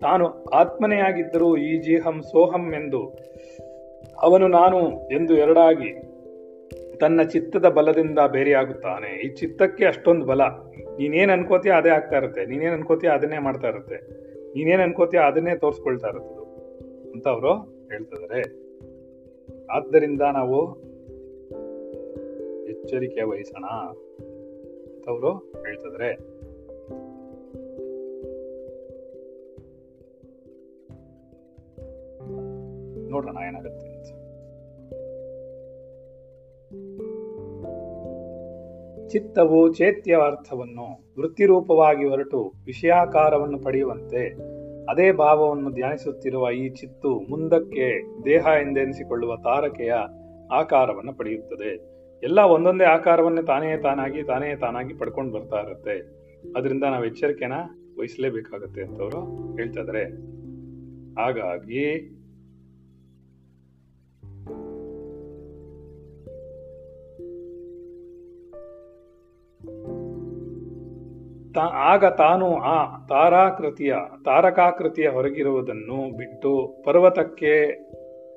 [0.00, 3.18] ತಾನು ಆತ್ಮನೆಯಾಗಿದ್ದರೂ ಈ ಜಿಹಂ ಸೋಹಂ ಎಂದು
[4.22, 6.16] ಅವನು ನಾನು ಎಂದು ಎರಡಾಗಿ
[6.96, 9.20] ತನ್ನ ಚಿತ್ತದ ಬಲದಿಂದ ಬೇರೆಯಾಗುತ್ತಾನೆ.
[9.20, 10.40] ಈ ಚಿತ್ತಕ್ಕೆ ಅಷ್ಟೊಂದು ಬಲ.
[10.98, 12.46] ನೀನೇನು ಅನ್ಕೋತೀಯ ಅದೇ ಆಗ್ತಾ ಇರುತ್ತೆ.
[12.46, 13.96] ನೀನೇನು ಅನ್ಕೋತೀಯ ಅದನ್ನೇ ಮಾಡ್ತಾ ಇರುತ್ತೆ.
[14.48, 16.34] ನೀನೇನು ಅನ್ಕೋತೀಯ ಅದನ್ನೇ ತೋರಿಸ್ಕೊಳ್ತಾ ಇರುತ್ತೆ
[17.12, 17.52] ಅಂತ ಅವರು
[17.90, 18.66] ಹೇಳ್ತಿದ್ದಾರೆ
[19.66, 20.85] ಆದ್ದರಿಂದ ನಾವು
[22.86, 23.64] ಎಚ್ಚರಿಕೆ ವಹಿಸೋಣ
[25.08, 26.14] ಅವರು ಹೇಳ್ತಿದ್ರೆ.
[33.10, 34.04] ನೋಡೋಣ ಏನಾಗುತ್ತೆ ಅಂತ.
[39.08, 44.28] ಚಿತ್ತವು ಚೇತ್ಯ ಅರ್ಥವನ್ನು ವೃತ್ತಿರೂಪವಾಗಿ ಹೊರಟು ವಿಷಯಾಕಾರವನ್ನು ಪಡೆಯುವಂತೆ
[44.90, 49.92] ಅದೇ ಭಾವವನ್ನು ಧ್ಯಾನಿಸುತ್ತಿರುವ ಈ ಚಿತ್ತು ಮುಂದಕ್ಕೆ ದೇಹ ಎಂದೆನಿಸಿಕೊಳ್ಳುವ ತಾರಕೆಯ
[50.52, 51.95] ಆಕಾರವನ್ನು ಪಡೆಯುತ್ತದೆ.
[52.22, 56.16] ಎಲ್ಲ ಒಂದೊಂದೇ ಆಕಾರವನ್ನೇ ತಾನೇ ತಾನಾಗಿ ತಾನೇ ತಾನಾಗಿ ಪಡ್ಕೊಂಡು ಬರ್ತಾ ಇರುತ್ತೆ.
[56.56, 57.52] ಅದರಿಂದ ನಾವು ಎಚ್ಚರಿಕೆನ
[57.98, 60.04] ವಹಿಸಲೇಬೇಕಾಗತ್ತೆ ಅಂತವರು ಹೇಳ್ತಾ ಇದಾರೆ.
[61.14, 62.12] ಹಾಗಾಗಿ
[71.72, 77.70] ಆಗ ತಾನು ಆ ತಾರಾಕೃತಿಯ, ತಾರಕಾಕೃತಿಯ ಹೊರಗಿರುವುದನ್ನು ಬಿಟ್ಟು ಪರ್ವತಕ್ಕೆ,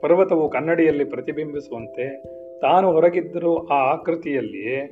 [0.02, 4.88] ಪರ್ವತವು ಕನ್ನಡಿಯಲ್ಲಿ ಪ್ರತಿಬಿಂಬಿಸುವಂತೆ ತಾನು ಹೊರಗಿದ್ದರೂ ಆ ಆಕೃತಿಯಲ್ಲಿ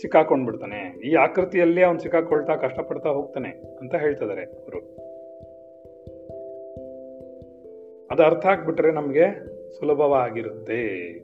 [0.00, 1.00] ಸಿಕ್ಕಾಕೊಂಡ್ಬಿಡ್ತಾನೆ.
[1.00, 4.78] ಈ ಆಕೃತಿಯಲ್ಲಿ ಅವನು ಸಿಕ್ಕಾಕೊಳ್ತಾ ಕಷ್ಟಪಡ್ತಾ ಹೋಗ್ತಾನೆ ಅಂತ ಹೇಳ್ತಿದ್ದಾರೆ ಅವರು.
[8.10, 9.46] ಅದು ಅರ್ಥ ಆಗ್ಬಿಟ್ರೆ ನಮಗೆ
[9.78, 11.18] ಸುಲಭವಾಗಿರುತ್ತೆ.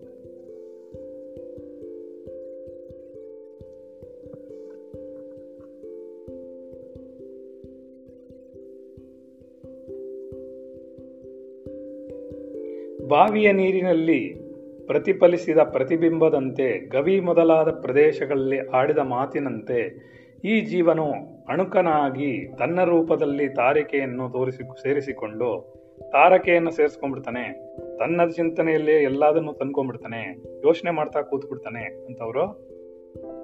[13.08, 14.43] ಬಾವಿಯ ನೀರಿನಲ್ಲಿ
[14.86, 21.12] ಪ್ರತಿಫಲಿಸಿದ ಪ್ರತಿಬಿಂಬದಂತೆ ಗವಿ ಮೊದಲಾದ ಪ್ರದೇಶಗಳಲ್ಲಿ ಆಡಿದ ಮಾತಿನಂತೆ ಈ ಜೀವನು
[21.48, 25.74] ಅಣುಕನಾಗಿ ತನ್ನ ರೂಪದಲ್ಲಿ ತಾರಿಕೆಯನ್ನು ತೋರಿಸಿ ಸೇರಿಸಿಕೊಂಡು
[26.12, 27.76] ತಾರಕೆಯನ್ನು ಸೇರಿಸ್ಕೊಂಡ್ಬಿಡ್ತಾನೆ.
[27.98, 30.22] ತನ್ನ ಚಿಂತನೆಯಲ್ಲೇ ಎಲ್ಲದನ್ನು ತಂದ್ಕೊಂಡ್ಬಿಡ್ತಾನೆ.
[30.66, 32.42] ಯೋಚನೆ ಮಾಡ್ತಾ ಕೂತ್ಬಿಡ್ತಾನೆ ಅಂತವರು.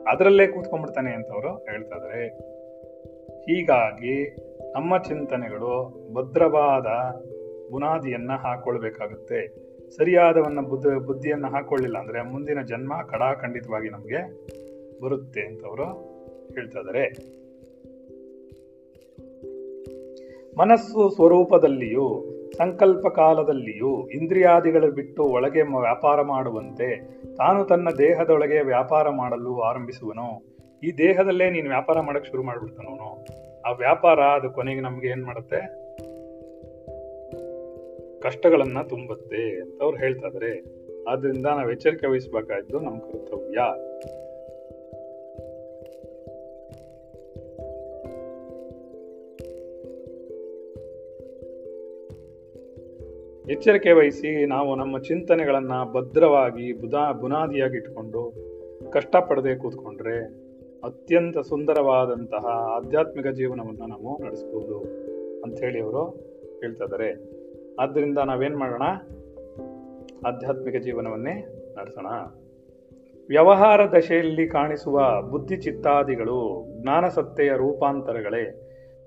[0.03, 1.97] ಅದರಲ್ಲೇ ಕೂತ್ಕೊಂಡ್ಬಿಡ್ತಾನೆ ಅಂತವರು ಹೇಳ್ತಾ
[3.41, 4.37] ಹೀಗಾಗಿ
[4.73, 6.87] ನಮ್ಮ ಚಿಂತನೆಗಳು ಭದ್ರವಾದ
[7.71, 9.70] ಬುನಾದಿಯನ್ನು ಹಾಕೊಳ್ಬೇಕಾಗುತ್ತೆ.
[9.97, 14.47] ಸರಿಯಾದವನ್ನ ಬುದ್ಧ, ಬುದ್ಧಿಯನ್ನು ಹಾಕೊಳ್ಳಿಲ್ಲ ಅಂದರೆ ಮುಂದಿನ ಜನ್ಮ ಕಡಾಖಂಡಿತವಾಗಿ ನಮಗೆ
[15.03, 15.85] ಬರುತ್ತೆ ಅಂತವರು
[16.55, 17.09] ಹೇಳ್ತಾ ಇದ್ದಾರೆ.
[20.59, 22.25] ಮನಸ್ಸು ಸ್ವರೂಪದಲ್ಲಿಯೂ,
[22.57, 27.01] ಸಂಕಲ್ಪ ಕಾಲದಲ್ಲಿಯೂ ಇಂದ್ರಿಯಾದಿಗಳು ಬಿಟ್ಟು ಒಳಗೆ ವ್ಯಾಪಾರ ಮಾಡುವಂತೆ
[27.37, 30.51] ತಾನು ತನ್ನ ದೇಹದೊಳಗೆ ವ್ಯಾಪಾರ ಮಾಡಲು ಆರಂಭಿಸುವನು.
[30.83, 33.27] ಈ ದೇಹದಲ್ಲೇ ನೀನು ವ್ಯಾಪಾರ ಮಾಡಕ್ಕೆ ಶುರು ಮಾಡಿಬಿಡ್ತಾನವನು.
[33.63, 35.80] ಆ ವ್ಯಾಪಾರ ಅದು ಕೊನೆಗೆ ನಮ್ಗೆ ಏನು ಮಾಡುತ್ತೆ?
[38.23, 40.81] ಕಷ್ಟಗಳನ್ನ ತುಂಬುತ್ತೆ ಅಂತ ಅವ್ರು ಹೇಳ್ತಾ ಇದಾರೆ.
[41.09, 43.59] ಆದ್ರಿಂದ ನಾವು ಎಚ್ಚರಿಕೆ ವಹಿಸಬೇಕಾದ್ದು ನಮ್ಮ ಕರ್ತವ್ಯ.
[53.53, 58.33] ಎಚ್ಚರಿಕೆ ವಹಿಸಿ ನಾವು ನಮ್ಮ ಚಿಂತನೆಗಳನ್ನ ಭದ್ರವಾಗಿ ಬುದಾ ಬುನಾದಿಯಾಗಿ ಇಟ್ಕೊಂಡು
[58.91, 60.25] ಕಷ್ಟಪಡದೆ ಕೂತ್ಕೊಂಡ್ರೆ
[60.85, 64.79] ಅತ್ಯಂತ ಸುಂದರವಾದಂತಹ ಆಧ್ಯಾತ್ಮಿಕ ಜೀವನವನ್ನು ನಾವು ನಡೆಸಬಹುದು
[65.43, 66.05] ಅಂತ ಅವರು
[66.61, 66.85] ಹೇಳ್ತಾ
[67.79, 68.83] ಆದ್ದರಿಂದ ನಾವೇನು ಮಾಡೋಣ?
[70.27, 71.35] ಆಧ್ಯಾತ್ಮಿಕ ಜೀವನವನ್ನೇ
[71.79, 72.07] ನಡೆಸೋಣ.
[73.29, 78.51] ವ್ಯವಹಾರ ದಶೆಯಲ್ಲಿ ಕಾಣಿಸುವ ಬುದ್ಧಿ ಚಿತ್ತಾದಿಗಳು ಜ್ಞಾನಸತ್ತೆಯ ರೂಪಾಂತರಗಳೇ,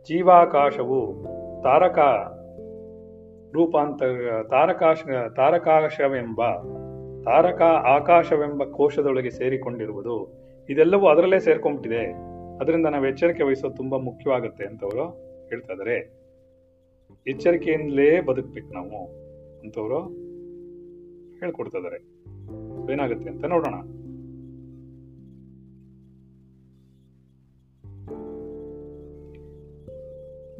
[0.08, 1.24] ಜೀವಾಕಾಶವು
[1.64, 2.00] ತಾರಕ
[3.54, 5.04] ರೂಪಾಂತರ, ತಾರಕಾಶ,
[5.36, 6.42] ತಾರಕಾಶವೆಂಬ,
[7.24, 10.44] ತಾರಕ ಆಕಾಶವೆಂಬ ಕೋಶದೊಳಗೆ ಸೇರಿಕೊಂಡಿರುವುದು.
[10.70, 12.14] ಇದೆಲ್ಲವೂ ಅದರಲ್ಲೇ ಸೇರ್ಕೊಂಡ್ಬಿಟ್ಟಿದೆ
[12.58, 15.06] ಅದರಿಂದ ನಾವು ಎಚ್ಚರಿಕೆ ವಹಿಸೋದು ತುಂಬಾ ಮುಖ್ಯವಾಗುತ್ತೆ ಅಂತವರು
[15.50, 16.23] ಹೇಳ್ತಾ ಇದಾರೆ.
[17.28, 19.06] ಎಚ್ಚರಿಕೆಯಿಂದಲೇ ಬದುಕ್ಬೇಕು ನಾವು
[19.60, 20.00] ಅಂತವರು
[21.40, 22.00] ಹೇಳ್ಕೊಡ್ತಾ ಇದಾರೆ
[22.94, 23.74] ಏನಾಗುತ್ತೆ ಅಂತ ನೋಡೋಣ.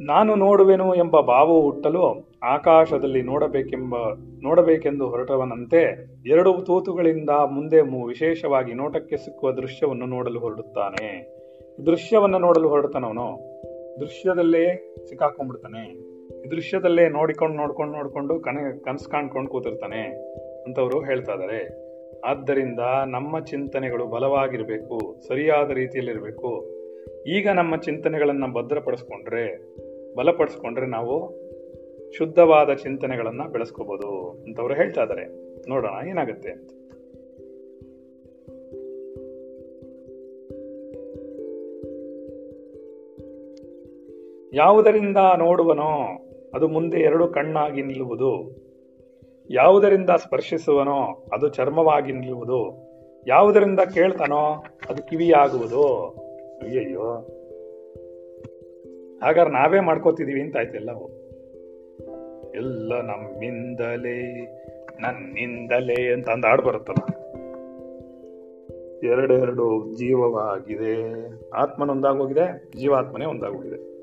[0.00, 3.94] ನಾನು ನೋಡುವೆನು ಎಂಬ ಭಾವವು ಹುಟ್ಟಲು ಆಕಾಶದಲ್ಲಿ ನೋಡಬೇಕೆಂಬ,
[4.42, 11.34] ನೋಡಬೇಕೆಂದು ಹೊರಟವನಂತೆ ಎರಡು ತೂತುಗಳಿಂದ ಮುಂದೆ ವಿಶೇಷವಾಗಿ ನೋಟಕ್ಕೆ ಸಿಕ್ಕುವ ದೃಶ್ಯವನ್ನು ನೋಡಲು ಹೊರಡುತ್ತಾನೆ.
[11.86, 13.26] ದೃಶ್ಯವನ್ನು ನೋಡಲು ಹೊರಡ್ತಾನವನು
[14.00, 16.13] ದೃಶ್ಯದಲ್ಲೇ ಸಿಕ್ಕಾಕೊಂಡ್ಬಿಡ್ತಾನೆ.
[16.50, 20.00] ದೃಶ್ಯದಲ್ಲೇ ನೋಡಿಕೊಂಡು ನೋಡ್ಕೊಂಡು ನೋಡಿಕೊಂಡು ಕನ ಕನಸು ಕಾಣ್ಕೊಂಡು ಕೂತಿರ್ತಾನೆ
[20.64, 21.84] ಅಂತವರು ಹೇಳ್ತಾ ಇದ್ದಾರೆ
[22.24, 26.70] ಆದ್ದರಿಂದ ನಮ್ಮ ಚಿಂತನೆಗಳು ಬಲವಾಗಿರಬೇಕು, ಸರಿಯಾದ ರೀತಿಯಲ್ಲಿರಬೇಕು.
[27.26, 29.56] ಈಗ ನಮ್ಮ ಚಿಂತನೆಗಳನ್ನು ಭದ್ರಪಡಿಸ್ಕೊಂಡ್ರೆ,
[30.14, 31.44] ಬಲಪಡಿಸ್ಕೊಂಡ್ರೆ ನಾವು
[32.18, 35.26] ಶುದ್ಧವಾದ ಚಿಂತನೆಗಳನ್ನು ಬೆಳೆಸ್ಕೋಬೋದು ಅಂತವ್ರು ಹೇಳ್ತಾ ಇದ್ದಾರೆ
[35.68, 36.70] ನೋಡೋಣ ಏನಾಗುತ್ತೆ ಅಂತ.
[44.54, 46.20] ಯಾವುದರಿಂದ ನೋಡುವನೋ
[46.54, 48.64] ಅದು ಮುಂದೆ ಎರಡು ಕಣ್ಣಾಗಿ ನಿಲ್ಲುವುದು.
[49.50, 52.84] ಯಾವುದರಿಂದ ಸ್ಪರ್ಶಿಸುವನೋ ಅದು ಚರ್ಮವಾಗಿ ನಿಲ್ಲುವುದು.
[53.26, 56.08] ಯಾವುದರಿಂದ ಕೇಳ್ತಾನೋ ಅದು ಕಿವಿಯಾಗುವುದು.
[56.62, 57.02] ಅಯ್ಯಯ್ಯೋ.
[59.22, 61.08] ಹಾಗಾದ್ರೆ ನಾವೇ ಮಾಡ್ಕೋತಿದೀವಿ ಅಂತ ಆಯ್ತು ಎಲ್ಲವೂ.
[62.54, 64.44] ಎಲ್ಲ ನಮ್ಮಿಂದಲೇ,
[65.00, 67.24] ನನ್ನಿಂದಲೇ ಅಂತ ಅಂದ ಬರುತ್ತಲ್ಲ.
[69.08, 71.24] ಎರಡೆರಡು ಜೀವವಾಗಿದೆ.
[71.50, 73.94] ಆತ್ಮನೊಂದಾಗೋಗಿದೆ ಜೀವಾತ್ಮನೇ ಒಂದಾಗೋಗಿದೆ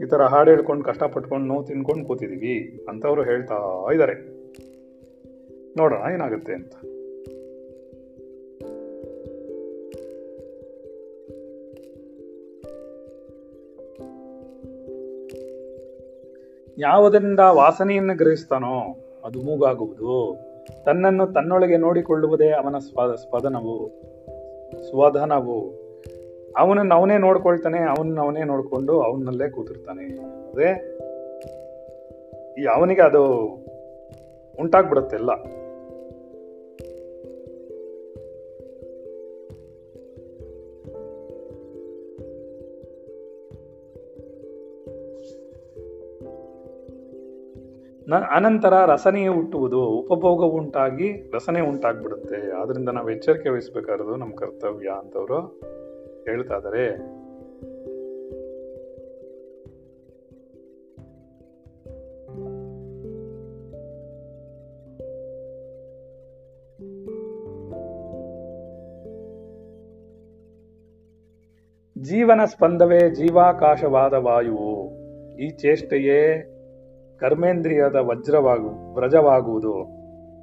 [0.00, 3.54] ಈ ಥರ ಹಾಡು ಹೇಳ್ಕೊಂಡು ಕಷ್ಟಪಟ್ಕೊಂಡು ನೋವು ತಿನ್ಕೊಂಡು ಕೂತಿದ್ದೀವಿ ಅಂತವರು ಹೇಳ್ತಾ
[3.92, 4.14] ಇದ್ದಾರೆ.
[5.76, 6.72] ನೋಡೋಣ ಏನಾಗುತ್ತೆ ಅಂತ.
[16.78, 20.38] ಯಾವುದರಿಂದ ವಾಸನೆಯನ್ನು ಗ್ರಹಿಸ್ತಾನೋ ಅದು ಮೂಗಾಗುವುದು.
[20.84, 23.88] ತನ್ನನ್ನು ತನ್ನೊಳಗೆ ನೋಡಿಕೊಳ್ಳುವುದೇ ಅವನ ಸ್ವ ಸ್ಪದನವು
[24.90, 25.85] ಸ್ವಧನವು
[26.58, 30.04] ಅವನನ್ನು ಅವನೇ ನೋಡ್ಕೊಳ್ತಾನೆ, ಅವನನ್ನ ಅವನೇ ನೋಡಿಕೊಂಡು ಅವನಲ್ಲೇ ಕೂತಿರ್ತಾನೆ
[30.50, 30.70] ಅದೇ
[32.62, 33.22] ಈ ಅವನಿಗೆ ಅದು
[34.60, 35.16] ಉಂಟಾಗ್ಬಿಡುತ್ತೆ
[48.08, 52.50] ನ ಅನಂತರ ರಸನೆಯೇ ಹುಟ್ಟುವುದು, ಉಪಭೋಗ ಉಂಟಾಗಿ ರಸನೆ ಉಂಟಾಗ್ಬಿಡುತ್ತೆ.
[52.50, 55.60] ಆದ್ರಿಂದ ನಾವು ಎಚ್ಚರಿಕೆ ವಹಿಸ್ಬೇಕಾದ್ರು ನಮ್ಮ ಕರ್ತವ್ಯ ಅಂತವ್ರು.
[56.30, 57.16] ಹೇಳ್ತಾದರೆ
[72.02, 74.92] ಜೀವನ ಸ್ಪಂದವೇ ಜೀವಾಕಾಶವಾದ ವಾಯುವು
[75.36, 76.52] ಈ ಚೇಷ್ಟೆಯೇ
[77.18, 79.96] ಕರ್ಮೇಂದ್ರಿಯದ ವಜ್ರವಾಗು, ವ್ರಜವಾಗುವುದು.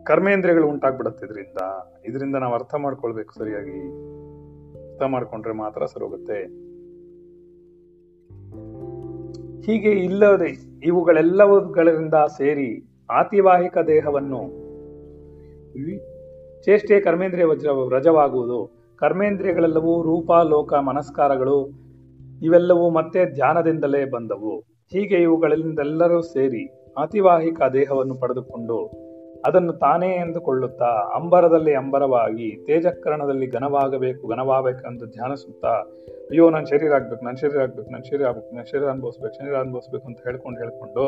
[0.04, 1.58] ಕರ್ಮೇಂದ್ರಿಯಗಳು ಉಂಟಾಗ್ಬಿಡುತ್ತೆ ಇದರಿಂದ.
[2.06, 4.13] ಇದರಿಂದ ನಾವು ಅರ್ಥ ಮಾಡ್ಕೊಳ್ಬೇಕು ಸರಿಯಾಗಿ.
[5.04, 6.40] ಅರ್ಥ ಮಾಡ್ಕೊಂಡ್ರೆ ಮಾತ್ರ ಸರೋಗುತ್ತೆ
[9.62, 14.64] ಹೀಗೆ ಇಲ್ಲದೆ ಇವುಗಳೆಲ್ಲವುಗಳಿಂದ ಸೇರಿ ಆತಿವಾಹಿಕ ದೇಹವನ್ನು
[16.64, 18.72] ಚೇಷ್ಟೆ ಕರ್ಮೇಂದ್ರಿಯ ವಜ್ರ ವ್ರಜವಾಗುವುದು.
[18.98, 21.72] ಕರ್ಮೇಂದ್ರಿಯಗಳೆಲ್ಲವೂ ರೂಪ, ಲೋಕ, ಮನಸ್ಕಾರಗಳು,
[22.42, 24.60] ಇವೆಲ್ಲವೂ ಮತ್ತೆ ಧ್ಯಾನದಿಂದಲೇ ಬಂದವು.
[24.60, 29.03] ಹೀಗೆ ಇವುಗಳಿಂದೆಲ್ಲರೂ ಸೇರಿ ಆತಿವಾಹಿಕ ದೇಹವನ್ನು ಪಡೆದುಕೊಂಡು
[29.46, 35.74] ಅದನ್ನು ತಾನೇ ಎಂದುಕೊಳ್ಳುತ್ತಾ ಅಂಬರದಲ್ಲಿ ಅಂಬರವಾಗಿ ತೇಜಕರಣದಲ್ಲಿ ಘನವಾಗಬೇಕು, ಘನವಾಗಬೇಕೆಂದು ಧ್ಯಾನಿಸುತ್ತಾ,
[36.30, 40.06] ಅಯ್ಯೋ ನನ್ನ ಶರೀರ ಆಗ್ಬೇಕು ನನ್ನ ಶರೀರ ಆಗ್ಬೇಕು ನನ್ನ ಶರೀರ ಆಗ್ಬೇಕು ನನ್ನ ಶರೀರ ಅನುಭವಿಸ್ಬೇಕು ಶರೀರ ಅನುಭವಿಸ್ಬೇಕು
[40.08, 41.06] ಅಂತ ಹೇಳ್ಕೊಂಡು ಹೇಳ್ಕೊಂಡು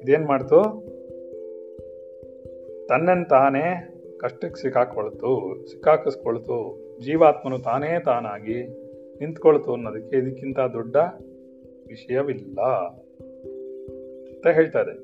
[0.00, 0.60] ಇದೇನು ಮಾಡ್ತು?
[2.88, 3.64] ತನ್ನನ್ನು ತಾನೇ
[4.20, 5.30] ಕಷ್ಟಕ್ಕೆ ಸಿಕ್ಕಾಕೊಳ್ತು
[5.66, 6.58] ಸಿಕ್ಕಾಕಿಸ್ಕೊಳ್ತು,
[7.00, 8.58] ಜೀವಾತ್ಮನು ತಾನೇ ತಾನಾಗಿ
[9.20, 10.96] ನಿಂತ್ಕೊಳ್ತು ಅನ್ನೋದಕ್ಕೆ ಇದಕ್ಕಿಂತ ದೊಡ್ಡ
[11.86, 12.60] ವಿಷಯವಿಲ್ಲ
[14.34, 14.94] ಅಂತ ಹೇಳ್ತಾ ಇದೆ.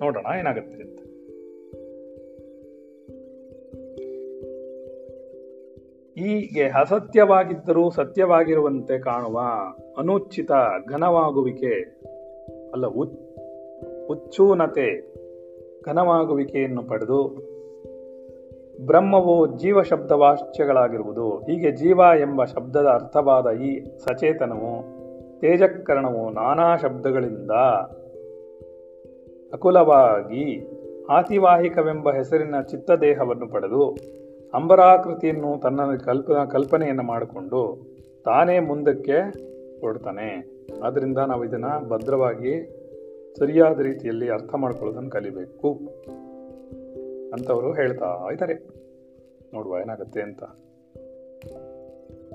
[0.00, 0.98] ನೋಡೋಣ, ಏನಾಗುತ್ತೆ ಅಂತ.
[6.18, 9.40] ಹೀಗೆ ಅಸತ್ಯವಾಗಿದ್ದರೂ ಸತ್ಯವಾಗಿರುವಂತೆ ಕಾಣುವ
[9.98, 10.50] ಅನುಚಿತ
[10.88, 12.00] ಘನವಾಗುವಿಕೆ
[12.72, 12.86] ಅಲ್ಲ
[14.06, 15.14] ಉಚ್ಚೂನತೆ
[15.82, 17.50] ಘನವಾಗುವಿಕೆಯನ್ನು ಪಡೆದು
[18.86, 24.72] ಬ್ರಹ್ಮವು ಜೀವ ಶಬ್ದ ವಾಚ್ಯಗಳಾಗಿರುವುದು ಹೀಗೆ ಜೀವ ಎಂಬ ಶಬ್ದದ ಅರ್ಥವಾದ ಈ ಸಚೇತನವು,
[25.40, 27.50] ತೇಜಕರಣವು ನಾನಾ ಶಬ್ದಗಳಿಂದ
[29.52, 30.68] ಅಕುಲವಾಗಿ
[31.10, 33.96] ಆತಿವಾಹಿಕವೆಂಬ ಹೆಸರಿನ ಚಿತ್ತದೇಹವನ್ನು ಪಡೆದು
[34.54, 37.86] ಅಂಬರಾಕೃತಿಯನ್ನು ತನ್ನ ಕಲ್ಪ, ಕಲ್ಪನೆಯನ್ನು ಮಾಡಿಕೊಂಡು
[38.24, 39.30] ತಾನೇ ಮುಂದಕ್ಕೆ
[39.80, 42.76] ಕೊಡ್ತಾನೆ ಆದ್ದರಿಂದ ನಾವು ಇದನ್ನು ಭದ್ರವಾಗಿ,
[43.38, 45.80] ಸರಿಯಾದ ರೀತಿಯಲ್ಲಿ ಅರ್ಥ ಮಾಡ್ಕೊಳ್ಳೋದನ್ನು ಕಲಿಬೇಕು
[47.32, 48.54] ಅಂತವರು ಹೇಳ್ತಾ ಇದ್ದಾರೆ.
[49.54, 50.42] ನೋಡುವ ಏನಾಗುತ್ತೆ ಅಂತ.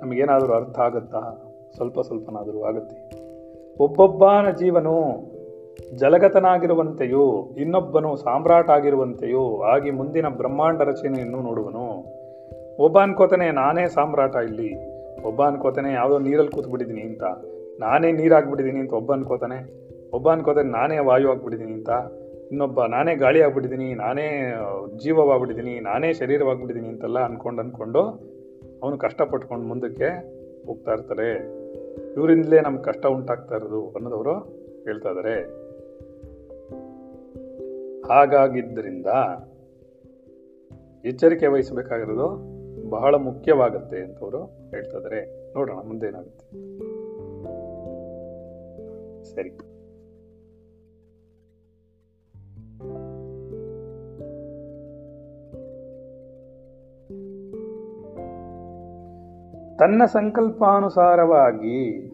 [0.03, 1.51] ನಮಗೇನಾದರೂ ಅರ್ಥ ಆಗುತ್ತಾ?
[1.75, 3.25] ಸ್ವಲ್ಪ ಸ್ವಲ್ಪನಾದರೂ ಆಗುತ್ತೆ.
[3.83, 4.95] ಒಬ್ಬೊಬ್ಬನ ಜೀವನು
[5.95, 11.85] ಜಲಗತನಾಗಿರುವಂತೆಯೂ, ಇನ್ನೊಬ್ಬನು ಸಾಮ್ರಾಟ್ ಆಗಿರುವಂತೆಯೂ ಆಗಿ ಮುಂದಿನ ಬ್ರಹ್ಮಾಂಡ ರಚನೆಯನ್ನು ನೋಡುವನು.
[12.83, 14.69] ಒಬ್ಬ ಅನ್ಕೋತಾನೆ ನಾನೇ ಸಾಮ್ರಾಟ ಇಲ್ಲಿ.
[15.27, 17.23] ಒಬ್ಬ ಅನ್ಕೋತಾನೆ ಯಾವುದೋ ನೀರಲ್ಲಿ ಕೂತ್ಬಿಟ್ಟಿದ್ದೀನಿ ಅಂತ.
[17.79, 21.89] ನಾನೇ ನೀರಾಗ್ಬಿಟ್ಟಿದ್ದೀನಿ ಅಂತ ಒಬ್ಬ ಅನ್ಕೋತಾನೆ ಒಬ್ಬ ಅನ್ಕೋತಾನೆ ನಾನೇ ವಾಯು ಆಗ್ಬಿಟ್ಟಿದ್ದೀನಿ ಅಂತ.
[22.51, 24.53] ಇನ್ನೊಬ್ಬ, ನಾನೇ ಗಾಳಿ ಆಗ್ಬಿಟ್ಟಿದ್ದೀನಿ, ನಾನೇ
[25.03, 28.01] ಜೀವವಾಗ್ಬಿಟ್ಟಿದ್ದೀನಿ, ನಾನೇ ಶರೀರವಾಗ್ಬಿಟ್ಟಿದ್ದೀನಿ ಅಂತೆಲ್ಲ ಅನ್ಕೊಂಡು ಅನ್ಕೊಂಡು
[28.83, 30.09] ಅವನು ಕಷ್ಟಪಟ್ಕೊಂಡು ಮುಂದಕ್ಕೆ
[30.67, 31.29] ಹೋಗ್ತಾ ಇರ್ತಾರೆ
[32.17, 34.33] ಇವರಿಂದಲೇ ನಮ್ಗೆ ಕಷ್ಟ ಉಂಟಾಗ್ತಾ ಇರೋದು ಅನ್ನೋದವರು
[34.83, 35.64] ಹೇಳ್ತಾ ಇದ್ದಾರೆ.
[38.09, 39.07] ಹಾಗಾಗಿದ್ದರಿಂದ
[41.05, 42.55] ಎಚ್ಚರಿಕೆ ವಹಿಸಬೇಕಾಗಿರೋದು
[42.89, 44.97] ಬಹಳ ಮುಖ್ಯವಾಗುತ್ತೆ ಅಂತವರು ಹೇಳ್ತಾ
[45.53, 46.45] ನೋಡೋಣ ಮುಂದೆ ಏನಾಗುತ್ತೆ
[49.23, 49.49] ಸರಿ.
[59.79, 62.05] ತನ್ನ ಸಂಕಲ್ಪಾನುಸಾರವಾಗಿ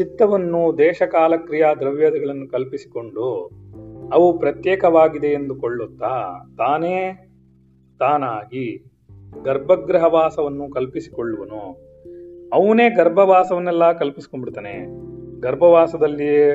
[0.00, 3.50] ಚಿತ್ತವನ್ನು ದೇಶಕಾಲ ಕ್ರಿಯಾ ದ್ರವ್ಯಗಳನ್ನು ಕಲ್ಪಿಸಿಕೊಂಡು
[4.12, 7.26] ಅವು ಪ್ರತ್ಯೇಕವಾಗಿದೆ ಎಂದುಕೊಳ್ಳುತ್ತಾ ತಾನೇ
[7.98, 8.84] ತಾನಾಗಿ
[9.44, 11.76] ಗರ್ಭಗೃಹವಾಸವನ್ನು ಕಲ್ಪಿಸಿಕೊಳ್ಳುವನು.
[12.52, 14.86] ಅವನೇ ಗರ್ಭವಾಸವನ್ನೆಲ್ಲ ಕಲ್ಪಿಸ್ಕೊಂಡ್ಬಿಡ್ತಾನೆ.
[15.40, 16.54] ಗರ್ಭವಾಸದಲ್ಲಿಯೇ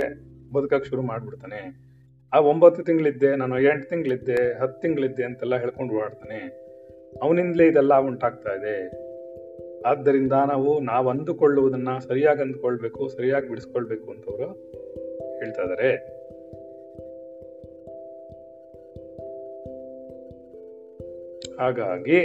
[0.54, 1.86] ಬದುಕಕ್ಕೆ ಶುರು ಮಾಡ್ಬಿಡ್ತಾನೆ.
[2.34, 6.66] ಆ ಒಂಬತ್ತು ತಿಂಗಳಿದ್ದೆ, ನಾನು ಎಂಟು ತಿಂಗಳಿದ್ದೆ, ಹತ್ತು ತಿಂಗಳಿದ್ದೆ ಅಂತೆಲ್ಲ ಹೇಳ್ಕೊಂಡು ಓಡಾಡ್ತಾನೆ.
[7.24, 9.05] ಅವನಿಂದಲೇ ಇದೆಲ್ಲ ಉಂಟಾಗ್ತಾ ಇದೆ.
[9.86, 14.48] ಆದ್ದರಿಂದ ನಾವು ನಾವು ಅಂದುಕೊಳ್ಳುವುದನ್ನ ಸರಿಯಾಗಿ ಅಂದುಕೊಳ್ಬೇಕು, ಸರಿಯಾಗಿ ಬಿಡಿಸ್ಕೊಳ್ಬೇಕು ಅಂತವರು
[15.40, 15.92] ಹೇಳ್ತಾ ಇದ್ದಾರೆ
[21.60, 22.20] ಹಾಗಾಗಿ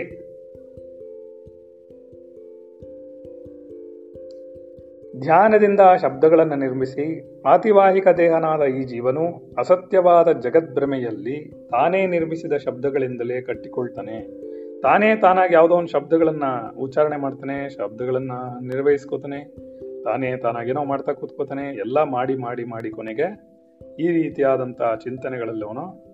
[5.21, 7.05] ಧ್ಯಾನದಿಂದ ಶಬ್ದಗಳನ್ನು ನಿರ್ಮಿಸಿ
[7.43, 9.25] ಆತಿವಾಹಿಕ ದೇಹನಾದ ಈ ಜೀವನು
[9.59, 14.50] ಅಸತ್ಯವಾದ ಜಗದ್ಭ್ರಮೆಯಲ್ಲಿ ತಾನೇ ನಿರ್ಮಿಸಿದ ಶಬ್ದಗಳಿಂದಲೇ ಕಟ್ಟಿಕೊಳ್ತಾನೆ.
[14.83, 16.43] ತಾನೇ ತಾನಾಗಿ ಯಾವುದೋ ಒಂದು ಶಬ್ದಗಳನ್ನ
[16.79, 19.45] ಉಚ್ಚಾರಣೆ ಮಾಡ್ತಾನೆ, ಶಬ್ದಗಳನ್ನ ನಿರ್ವಹಿಸ್ಕೋತಾನೆ,
[20.05, 23.51] ತಾನೇ ತಾನಾಗೇನೋ ಮಾಡ್ತಾ ಕೂತ್ಕೋತಾನೆ, ಎಲ್ಲ ಮಾಡಿ ಮಾಡಿ ಮಾಡಿ ಕೊನೆಗೆ
[23.99, 26.11] ಈ ರೀತಿಯಾದಂಥ ಚಿಂತನೆಗಳಲ್ಲಿ ಅವನು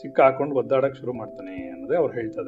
[0.00, 2.42] ಸಿಕ್ಕಾಕೊಂಡು ಒದ್ದಾಡಕ್ಕೆ ಶುರು ಮಾಡ್ತಾನೆ ಅನ್ನೋದೇ ಅವ್ರು ಹೇಳ್ತಾ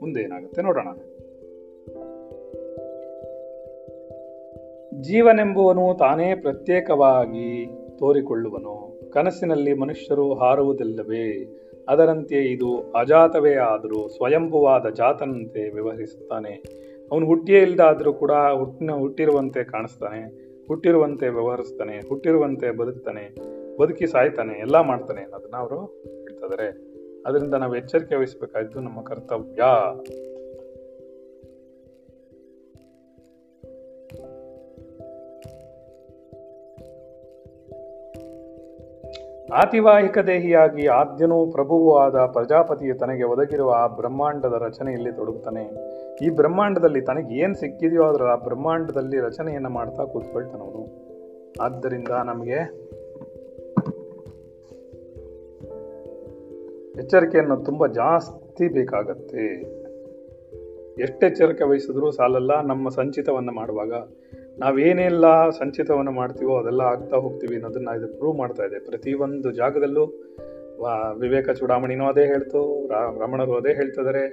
[0.00, 0.88] ಮುಂದೆ ಏನಾಗುತ್ತೆ ನೋಡೋಣ.
[5.00, 7.66] ಜೀವನೆಂಬುವನು ತಾನೇ ಪ್ರತ್ಯೇಕವಾಗಿ
[7.98, 8.93] ತೋರಿಕೊಳ್ಳುವನು.
[9.14, 11.60] ಕನಸಿನಲ್ಲಿ ಮನುಷ್ಯರು ಹಾರುವುದಿಲ್ಲವೇ?
[11.88, 16.62] ಅದರಂತೆ ಇದು ಅಜಾತವೇ ಆದರೂ ಸ್ವಯಂಭುವಾದ ಜಾತನಂತೆ ವ್ಯವಹರಿಸುತ್ತಾನೆ.
[17.12, 20.20] ಅವನು ಹುಟ್ಟಿಯೇ ಇಲ್ಲದಾದರೂ ಕೂಡ ಹುಟ್ಟಿನ, ಹುಟ್ಟಿರುವಂತೆ ಕಾಣಿಸ್ತಾನೆ,
[20.68, 23.34] ಹುಟ್ಟಿರುವಂತೆ ವ್ಯವಹರಿಸ್ತಾನೆ, ಹುಟ್ಟಿರುವಂತೆ ಬದುಕ್ತಾನೆ,
[23.80, 25.84] ಬದುಕಿ ಸಾಯ್ತಾನೆ, ಎಲ್ಲ ಮಾಡ್ತಾನೆ ಅನ್ನೋದನ್ನ ಅವರು
[26.20, 26.94] ಹೇಳ್ತಾ ಇದಾರೆ
[27.26, 29.62] ಅದರಿಂದ ನಾವು ಎಚ್ಚರಿಕೆ ವಹಿಸಬೇಕಾದ್ದು ನಮ್ಮ ಕರ್ತವ್ಯ.
[39.54, 45.70] ಆತಿವಾಹಿಕ ದೇಹಿಯಾಗಿ ಆದ್ಯನೂ ಪ್ರಭುವೂ ಆದ ಪ್ರಜಾಪತಿಯು ತನಗೆ ಒದಗಿರುವ ಆ ಬ್ರಹ್ಮಾಂಡದ ರಚನೆಯಲ್ಲಿ ತೊಡಗುತ್ತಾನೆ.
[46.24, 50.82] ಈ ಬ್ರಹ್ಮಾಂಡದಲ್ಲಿ ತನಗೆ ಏನ್ ಸಿಕ್ಕಿದೆಯೋ ಅದರ ಆ ಬ್ರಹ್ಮಾಂಡದಲ್ಲಿ ರಚನೆಯನ್ನು ಮಾಡ್ತಾ ಕೂತ್ಕೊಳ್ತಾನವನು.
[51.60, 52.84] ಆದ್ದರಿಂದ ನಮಗೆ
[56.96, 59.62] ಎಚ್ಚರಿಕೆಯನ್ನು ತುಂಬ ಜಾಸ್ತಿ ಬೇಕಾಗತ್ತೆ.
[61.02, 63.92] ಎಷ್ಟೆಚ್ಚರಿಕೆ ವಹಿಸಿದ್ರೂ ಸಾಲಲ್ಲ, ನಮ್ಮ ಸಂಚಿತವನ್ನು ಮಾಡುವಾಗ.
[64.58, 68.78] ನಾವೇನೆಲ್ಲ ಸಂಚಿತವನ್ನು ಮಾಡ್ತೀವೋ ಅದೆಲ್ಲ ಆಗ್ತಾ ಹೋಗ್ತೀವಿ ಅನ್ನೋದನ್ನ ಇದು ಪ್ರೂವ್ ಮಾಡ್ತಾ ಇದೆ.
[68.88, 70.04] ಪ್ರತಿಯೊಂದು ಜಾಗದಲ್ಲೂ
[71.20, 72.60] ವಿವೇಕ ಚೂಡಾಮಣಿನೂ ಅದೇ ಹೇಳ್ತು
[73.22, 74.24] ರಮಣರು ಅದೇ ಹೇಳ್ತಿದ್ದಾರೆ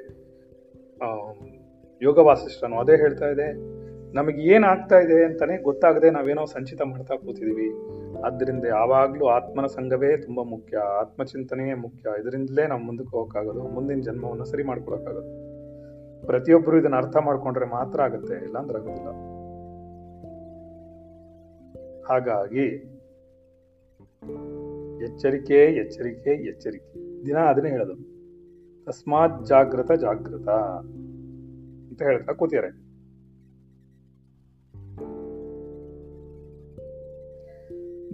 [2.01, 3.47] ಯೋಗ ವಾಸಿಷ್ಠನು ಅದೇ ಹೇಳ್ತಾ ಇದೆ.
[4.13, 7.67] ನಮಗೆ ಏನು ಆಗ್ತಾ ಇದೆ ಅಂತಾನೆ ಗೊತ್ತಾಗದೆ ನಾವೇನೋ ಸಂಚಿತ ಮಾಡ್ತಾ ಕೂತಿದೀವಿ.
[8.25, 12.15] ಆದ್ದರಿಂದ ಯಾವಾಗಲೂ ಆತ್ಮನ ಸಂಘವೇ ತುಂಬಾ ಮುಖ್ಯ, ಆತ್ಮಚಿಂತನೆಯೇ ಮುಖ್ಯ.
[12.21, 15.31] ಇದರಿಂದಲೇ ನಾವು ಮುಂದಕ್ಕೆ ಹೋಗಕ್ಕಾಗೋದು, ಮುಂದಿನ ಜನ್ಮವನ್ನು ಸರಿ ಮಾಡ್ಕೊಳಕ್ಕಾಗೋದು
[16.27, 19.11] ಪ್ರತಿಯೊಬ್ಬರು ಇದನ್ನ ಅರ್ಥ ಮಾಡ್ಕೊಂಡ್ರೆ ಮಾತ್ರ ಆಗುತ್ತೆ, ಇಲ್ಲಾಂದ್ರೆ ಆಗೋದಿಲ್ಲ.
[22.11, 22.65] ಹಾಗಾಗಿ
[25.03, 27.25] ಎಚ್ಚರಿಕೆ ಎಚ್ಚರಿಕೆ ಎಚ್ಚರಿಕೆ.
[27.25, 27.95] ದಿನ ಅದನ್ನೇ ಹೇಳೋದು.
[28.85, 30.47] ತಸ್ಮಾತ್ ಜಾಗೃತ ಜಾಗೃತ
[31.89, 32.69] ಅಂತ ಹೇಳ್ತಾ ಕೂತಿದ್ದಾರೆ.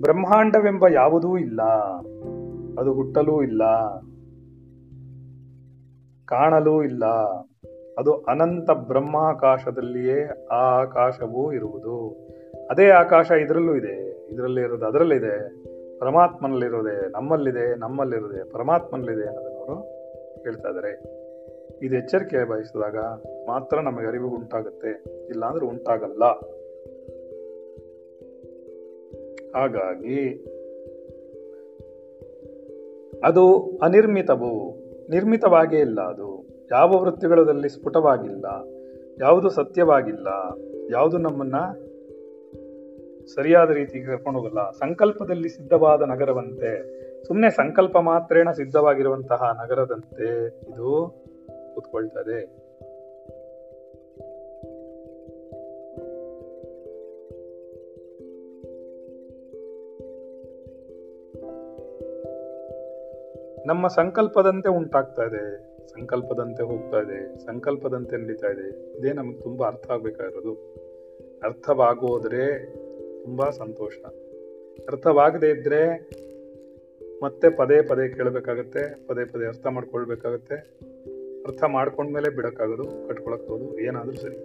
[0.02, 1.62] ಬ್ರಹ್ಮಾಂಡವೆಂಬ ಯಾವುದೂ ಇಲ್ಲ.
[2.80, 3.64] ಅದು ಹುಟ್ಟಲೂ ಇಲ್ಲ.
[6.26, 7.06] ಕಾಣಲೂ ಇಲ್ಲ.
[7.98, 12.27] ಅದು ಅನಂತ ಬ್ರಹ್ಮಾಕಾಶದಲ್ಲಿಯೇ ಆ ಆಕಾಶವೂ ಇರುವುದು.
[12.72, 14.28] ಅದೇ ಆಕಾಶ ಇದರಲ್ಲೂ ಇದೆ.
[14.34, 15.68] ಇದರಲ್ಲಿ ಇರೋದು ಅದರಲ್ಲಿದೆ.
[16.00, 19.80] ಪರಮಾತ್ಮನಲ್ಲಿರೋದೆ ನಮ್ಮಲ್ಲಿದೆ, ನಮ್ಮಲ್ಲಿರೋದೆ ಪರಮಾತ್ಮನಲ್ಲಿದೆ ಅನ್ನೋದನ್ನು ಅವರು
[20.44, 21.18] ಹೇಳ್ತಾ ಇದ್ದಾರೆ.
[21.86, 22.98] ಇದು ಎಚ್ಚರಿಕೆ ಬಯಸಿದಾಗ
[23.48, 25.04] ಮಾತ್ರ ನಮಗೆ ಅರಿವು ಉಂಟಾಗುತ್ತೆ.
[25.30, 26.24] ಇಲ್ಲಾಂದ್ರೆ ಉಂಟಾಗಲ್ಲ.
[29.56, 30.46] ಹಾಗಾಗಿ
[33.24, 34.76] ಅದು ಅನಿರ್ಮಿತವು.
[35.10, 36.48] ನಿರ್ಮಿತವಾಗೇ ಇಲ್ಲ ಅದು.
[36.72, 38.46] ಯಾವ ವೃತ್ತಿಗಳಲ್ಲಿ ಸ್ಫುಟವಾಗಿಲ್ಲ.
[39.22, 40.28] ಯಾವುದು ಸತ್ಯವಾಗಿಲ್ಲ.
[40.92, 41.56] ಯಾವುದು ನಮ್ಮನ್ನ
[43.28, 44.72] ಸರಿಯಾದ ರೀತಿಗೆ ಕರ್ಕೊಂಡು ಹೋಗಲ್ಲ.
[44.72, 46.98] ಸಂಕಲ್ಪದಲ್ಲಿ ಸಿದ್ಧವಾದ ನಗರವಂತೆ.
[47.24, 51.14] ಸುಮ್ಮನೆ ಸಂಕಲ್ಪ ಮಾತ್ರೇನ ಸಿದ್ಧವಾಗಿರುವಂತಹ ನಗರದಂತೆ ಇದು
[51.74, 52.68] ಕೂತ್ಕೊಳ್ತದೆ.
[63.68, 65.78] ನಮ್ಮ ಸಂಕಲ್ಪದಂತೆ ಉಂಟಾಗ್ತಾ ಇದೆ.
[65.88, 67.40] ಸಂಕಲ್ಪದಂತೆ ಹೋಗ್ತಾ ಇದೆ.
[67.40, 68.98] ಸಂಕಲ್ಪದಂತೆ ನಡೀತಾ ಇದೆ.
[68.98, 70.54] ಇದೇ ನಮ್ಗೆ ತುಂಬಾ ಅರ್ಥ ಆಗ್ಬೇಕಾಗಿರೋದು.
[71.44, 72.48] ಅರ್ಥವಾಗೋದ್ರೆ
[73.28, 73.94] ತುಂಬಾ ಸಂತೋಷ.
[74.88, 76.10] ಅರ್ಥವಾಗದೇ ಇದ್ದರೆ
[77.24, 80.56] ಮತ್ತೆ ಪದೇ ಪದೇ ಕೇಳಬೇಕಾಗತ್ತೆ, ಪದೇ ಪದೇ ಅರ್ಥ ಮಾಡ್ಕೊಳ್ಬೇಕಾಗತ್ತೆ.
[81.48, 84.36] ಅರ್ಥ ಮಾಡ್ಕೊಂಡ್ಮೇಲೆ ಬಿಡೋಕ್ಕಾಗೋದು ಕಟ್ಕೊಳಕ್ಕೋದು ಏನಾದರೂ ಸರಿ.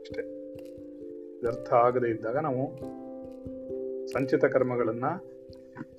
[0.00, 0.20] ಅಷ್ಟೇ.
[1.46, 2.76] ಅರ್ಥ ಆಗದೇ ಇದ್ದಾಗ ನಾವು
[4.06, 5.24] ಸಂಚಿತ ಕರ್ಮಗಳನ್ನು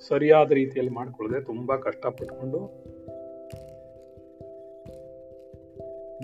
[0.08, 2.58] ಸರಿಯಾದ ರೀತಿಯಲ್ಲಿ ಮಾಡ್ಕೊಳ್ಳದೆ ತುಂಬಾ ಕಷ್ಟಪಟ್ಕೊಂಡು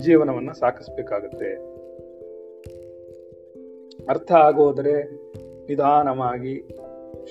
[0.02, 1.74] ಜೀವನವನ್ನ ಸಾಕಿಸ್ಬೇಕಾಗತ್ತೆ.
[4.08, 5.24] ಅರ್ಥ ಆಗೋದ್ರೆ
[5.66, 6.62] ನಿಧಾನವಾಗಿ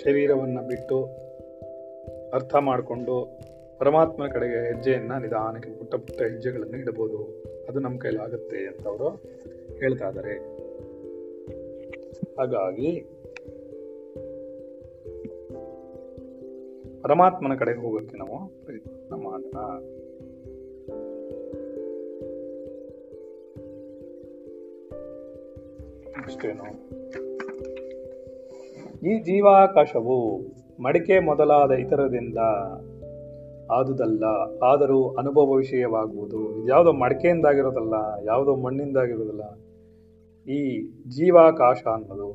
[0.04, 1.04] ಶರೀರವನ್ನು ಬಿಟ್ಟು
[2.34, 3.40] ಅರ್ಥ ಮಾಡಿಕೊಂಡು
[3.80, 7.44] ಪರಮಾತ್ಮನ ಕಡೆಗೆ ಹೆಜ್ಜೆಯನ್ನು ನಿಧಾನಕ್ಕೆ ಪುಟ್ಟ ಪುಟ್ಟ ಹೆಜ್ಜೆಗಳನ್ನು ಇಡಬಹುದು.
[7.70, 9.10] ಅದು ನಮ್ಮ ಕೈಲಾಗುತ್ತೆ ಅಂತ ಅವರು
[9.80, 10.54] ಹೇಳ್ತಾ ಇದ್ದಾರೆ
[12.38, 13.02] ಹಾಗಾಗಿ
[17.02, 19.60] ಪರಮಾತ್ಮನ ಕಡೆಗೆ ಹೋಗೋಕ್ಕೆ ನಾವು ಪ್ರಯತ್ನ ಮಾಡೋಣ.
[26.26, 27.03] ಅಷ್ಟೇನು.
[29.06, 30.18] ಈ ಜೀವಾಕಾಶವು
[30.84, 32.38] ಮಡಿಕೆ ಮೊದಲಾದ ಇತರದಿಂದ
[33.72, 34.24] ಆದುದಲ್ಲ,
[34.64, 36.68] ಆದರೂ ಅನುಭವ ವಿಷಯವಾಗುವುದು.
[36.68, 37.94] ಯಾವುದೋ ಮಡಿಕೆಯಿಂದಾಗಿರೋದಲ್ಲ,
[38.26, 39.44] ಯಾವುದೋ ಮಣ್ಣಿಂದಾಗಿರೋದಲ್ಲ.
[40.52, 42.30] ಈ ಜೀವಾಕಾಶ ಅನ್ನೋದು,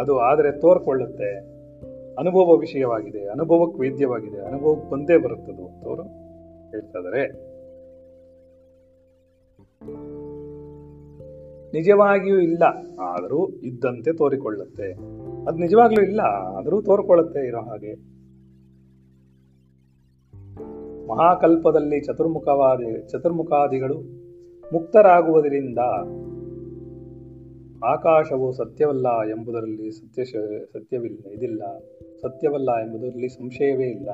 [0.00, 1.30] ಅದು ಆದರೆ ತೋರ್ಕೊಳ್ಳುತ್ತೆ.
[2.14, 6.02] ಅನುಭವ ವಿಷಯವಾಗಿದೆ, ಅನುಭವಕ್ಕೆ ವೇದ್ಯವಾಗಿದೆ, ಅನುಭವಕ್ಕೆ ಬಂದೇ ಬರುತ್ತದು ಅಂತವರು
[6.70, 7.24] ಹೇಳ್ತಾ ಇದ್ದಾರೆ.
[11.72, 12.62] ನಿಜವಾಗಿಯೂ ಇಲ್ಲ,
[13.00, 14.88] ಆದರೂ ಇದ್ದಂತೆ ತೋರಿಕೊಳ್ಳುತ್ತೆ.
[15.48, 16.20] ಅದು ನಿಜವಾಗ್ಲೂ ಇಲ್ಲ.
[16.58, 18.16] ಆದರೂ ತೋರ್ಕೊಳ್ಳುತ್ತೆ ಇರೋ ಹಾಗೆ.
[21.06, 23.98] ಮಹಾಕಲ್ಪದಲ್ಲಿ ಚತುರ್ಮುಖವಾದಿ, ಚತುರ್ಮುಖಾದಿಗಳು
[24.72, 25.78] ಮುಕ್ತರಾಗುವುದರಿಂದ
[27.84, 30.24] ಆಕಾಶವು ಸತ್ಯವಲ್ಲ ಎಂಬುದರಲ್ಲಿ ಸತ್ಯ
[30.72, 31.62] ಸತ್ಯವಿಲ್ಲ, ಇದಿಲ್ಲ.
[32.22, 34.08] ಸತ್ಯವಲ್ಲ ಎಂಬುದರಲ್ಲಿ ಸಂಶಯವೇ ಇಲ್ಲ.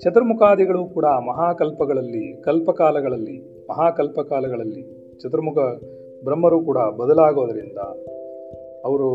[0.00, 4.82] ಚತುರ್ಮುಖಾದಿಗಳು ಕೂಡ ಮಹಾಕಲ್ಪಗಳಲ್ಲಿ, ಕಲ್ಪಕಾಲಗಳಲ್ಲಿ, ಮಹಾಕಲ್ಪಕಾಲಗಳಲ್ಲಿ,
[5.18, 5.58] ಚತುರ್ಮುಖ
[6.24, 7.78] ಬ್ರಹ್ಮರು ಕೂಡ ಬದಲಾಗೋದರಿಂದ
[8.84, 9.10] ಅವರು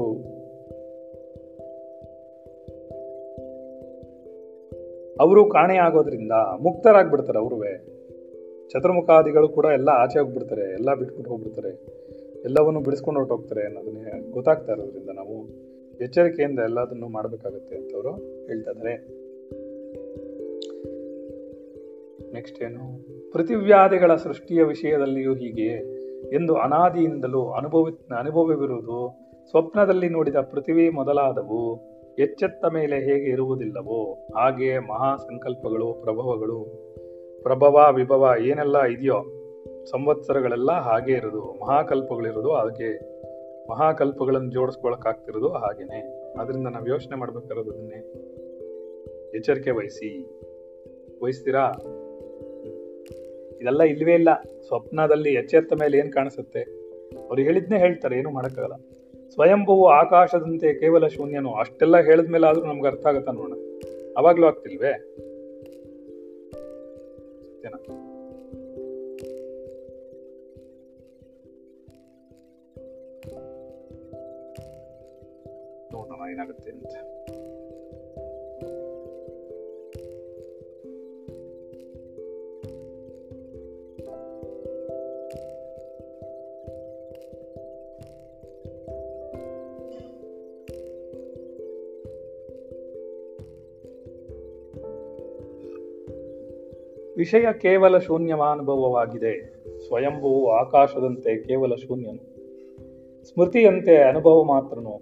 [5.19, 7.73] ಅವರು ಕಾಣೆಯಾಗೋದ್ರಿಂದ ಮುಕ್ತರಾಗ್ಬಿಡ್ತಾರೆ ಅವ್ರುವೆ.
[8.69, 11.71] ಚತುರ್ಮುಖಾದಿಗಳು ಕೂಡ ಎಲ್ಲ ಆಚೆ ಹೋಗ್ಬಿಡ್ತಾರೆ, ಎಲ್ಲ ಬಿಟ್ಬಿಟ್ಟು ಹೋಗ್ಬಿಡ್ತಾರೆ,
[12.45, 15.47] ಎಲ್ಲವನ್ನು ಬಿಡಿಸ್ಕೊಂಡು ಹೊರಟೋಗ್ತಾರೆ ಅನ್ನೋದನ್ನೇ ಗೊತ್ತಾಗ್ತಾ ಇರೋದ್ರಿಂದ ನಾವು
[16.01, 18.13] ಎಚ್ಚರಿಕೆಯಿಂದ ಎಲ್ಲದನ್ನು ಮಾಡಬೇಕಾಗುತ್ತೆ ಅಂತ ಅವರು
[22.33, 23.05] ನೆಕ್ಸ್ಟ್ ಏನು?
[23.31, 25.71] ಪ್ರತಿವ್ಯಾಧಿಗಳ ಸೃಷ್ಟಿಯ ವಿಷಯದಲ್ಲಿಯೂ ಹೀಗೆ.
[26.35, 28.97] ಎಂದು ಅನಾದಿಯಿಂದಲೂ ಅನುಭವಿ, ಅನುಭವವಿರುವುದು
[29.49, 31.88] ಸ್ವಪ್ನದಲ್ಲಿ ನೋಡಿದ ಪೃಥಿವಿ ಮೊದಲಾದವು.
[32.19, 36.65] ಎಚ್ಚೆತ್ತ ಮೇಲೆ ಹೇಗೆ ಇರುವುದಿಲ್ಲವೋ, ಹಾಗೆಯೇ ಮಹಾ ಸಂಕಲ್ಪಗಳು ಪ್ರಭವಗಳು,
[37.43, 39.23] ಪ್ರಭವ, ವಿಭವ ಏನೆಲ್ಲ ಇದೆಯೋ,
[39.85, 42.99] ಸಂವತ್ಸರಗಳೆಲ್ಲ ಹಾಗೆ ಇರೋದು ಮಹಾಕಲ್ಪಗಳಿರೋದು ಹಾಗೆ,
[43.69, 45.99] ಮಹಾಕಲ್ಪಗಳನ್ನು ಜೋಡಿಸ್ಕೊಳಕಾಗ್ತಿರೋದು ಹಾಗೇನೆ.
[46.39, 47.97] ಅದರಿಂದ ನಾವು ಯೋಚನೆ ಮಾಡ್ಬೇಕಾರೋದು ಅದನ್ನೇ.
[49.37, 50.39] ಎಚ್ಚರಿಕೆ ವಹಿಸಿ.
[51.23, 51.71] ವಹಿಸ್ತೀರಾ?
[53.61, 54.29] ಇದೆಲ್ಲ ಇಲ್ವೇ ಇಲ್ಲ.
[54.67, 56.61] ಸ್ವಪ್ನದಲ್ಲಿ ಎಚ್ಚೆತ್ತ ಮೇಲೆ ಏನು ಕಾಣಿಸುತ್ತೆ?
[57.27, 58.98] ಅವ್ರು ಹೇಳಿದ್ನೇ ಹೇಳ್ತಾರೆ, ಏನು ಮಾಡಕ್ಕಾಗಲ್ಲ.
[59.33, 61.53] ಸ್ವಯಂಭುವು ಆಕಾಶದಂತೆ ಕೇವಲ ಶೂನ್ಯನು?
[61.53, 63.57] ಅಷ್ಟೆಲ್ಲ ಹೇಳಿದ ಮೇಲೆ ಆದರೂ ನಮ್ಗೆ ಅರ್ಥ ಆಗುತ್ತಾ ನೋಡೋಣ?
[64.17, 64.91] ಅವಾಗ್ಲೂ ಆಗ್ತಿಲ್ವೇ?
[67.41, 67.73] ಸತ್ಯನ?
[75.93, 77.18] ನೋಡೋಣ, ಏನಾಗುತ್ತೆ ಅಂತ.
[97.19, 102.23] ವಿಷಯ ಕೇವಲ ಶೂನ್ಯವಾನುಭವವಾಗಿದೆ ಸ್ವಯಂಭೂ ಆಕಾಶದಂತೆ ಕೇವಲ ಶೂನ್ಯನು.
[103.23, 104.97] ಸ್ಮೃತಿಯಂತೆ ಅನುಭವ ಮಾತ್ರನು.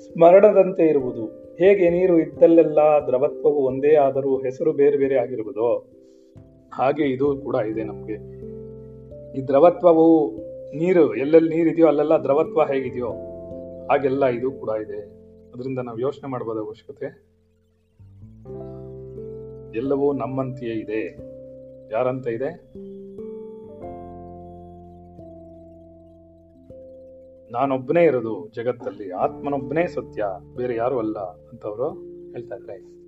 [0.00, 1.26] ಸ್ಮರಣದಂತೆ ಇರುವುದು.
[1.58, 5.86] ಹೇಗೆ ನೀರು ಇದ್ದಲ್ಲೆಲ್ಲ ದ್ರವತ್ವವು ಒಂದೇ ಆದರೂ ಹೆಸರು ಬೇರೆ ಬೇರೆ ಆಗಿರುವುದೋ,
[6.74, 8.16] ಹಾಗೆ ಇದು ಕೂಡ ಇದೆ ನಮಗೆ.
[9.38, 10.36] ಈ ದ್ರವತ್ವವು
[10.76, 13.10] ನೀರು, ಎಲ್ಲೆಲ್ಲಿ ನೀರಿದೆಯೋ ಅಲ್ಲೆಲ್ಲ ದ್ರವತ್ವ ಹೇಗಿದೆಯೋ,
[13.90, 15.00] ಹಾಗೆಲ್ಲ ಇದು ಕೂಡ ಇದೆ.
[15.54, 17.37] ಅದರಿಂದ ನಾವು ಯೋಚನೆ ಮಾಡಬಹುದ ಅವಶ್ಯಕತೆ.
[19.74, 21.18] ಎಲ್ಲವೂ ನಮ್ಮಂತೆಯೇ ಇದೆ.
[21.92, 22.48] ಯಾರಂತ ಇದೆ?
[27.52, 30.24] ನಾನೊಬ್ಬನೇ ಇರೋದು ಜಗತ್ತಲ್ಲಿ, ಆತ್ಮನೊಬ್ಬನೇ ಸತ್ಯ,
[30.56, 31.88] ಬೇರೆ ಯಾರು ಅಲ್ಲ ಅಂತವರು
[32.32, 32.98] ಹೇಳ್ತಾ ಇದ್ರೆ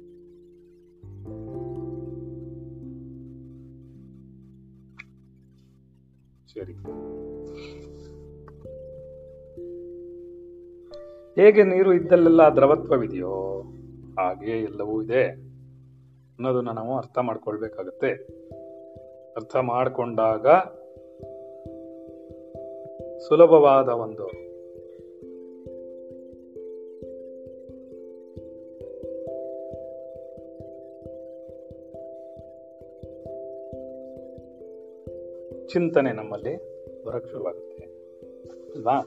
[6.55, 6.73] ಸರಿ.
[11.43, 13.63] ಹೇಗೆ ನೀರು ಇದ್ದಲ್ಲೆಲ್ಲ ದ್ರವತ್ವವಿದೆಯೋ
[14.19, 15.50] ಹಾಗೆ ಎಲ್ಲವೂ ಇದೆ.
[16.41, 18.09] ಅನ್ನೋದನ್ನ ನಾವು ಅರ್ಥ ಮಾಡ್ಕೊಳ್ಬೇಕಾಗತ್ತೆ.
[19.37, 20.47] ಅರ್ಥ ಮಾಡಿಕೊಂಡಾಗ
[23.19, 24.27] ಸುಲಭವಾದ ಒಂದು
[35.69, 36.57] ಚಿಂತನೆ ನಮ್ಮಲ್ಲಿ
[37.05, 37.85] ಬರಕ್ ಶುರುವಾಗುತ್ತೆ.
[38.75, 39.03] ಅಲ್ವಾ?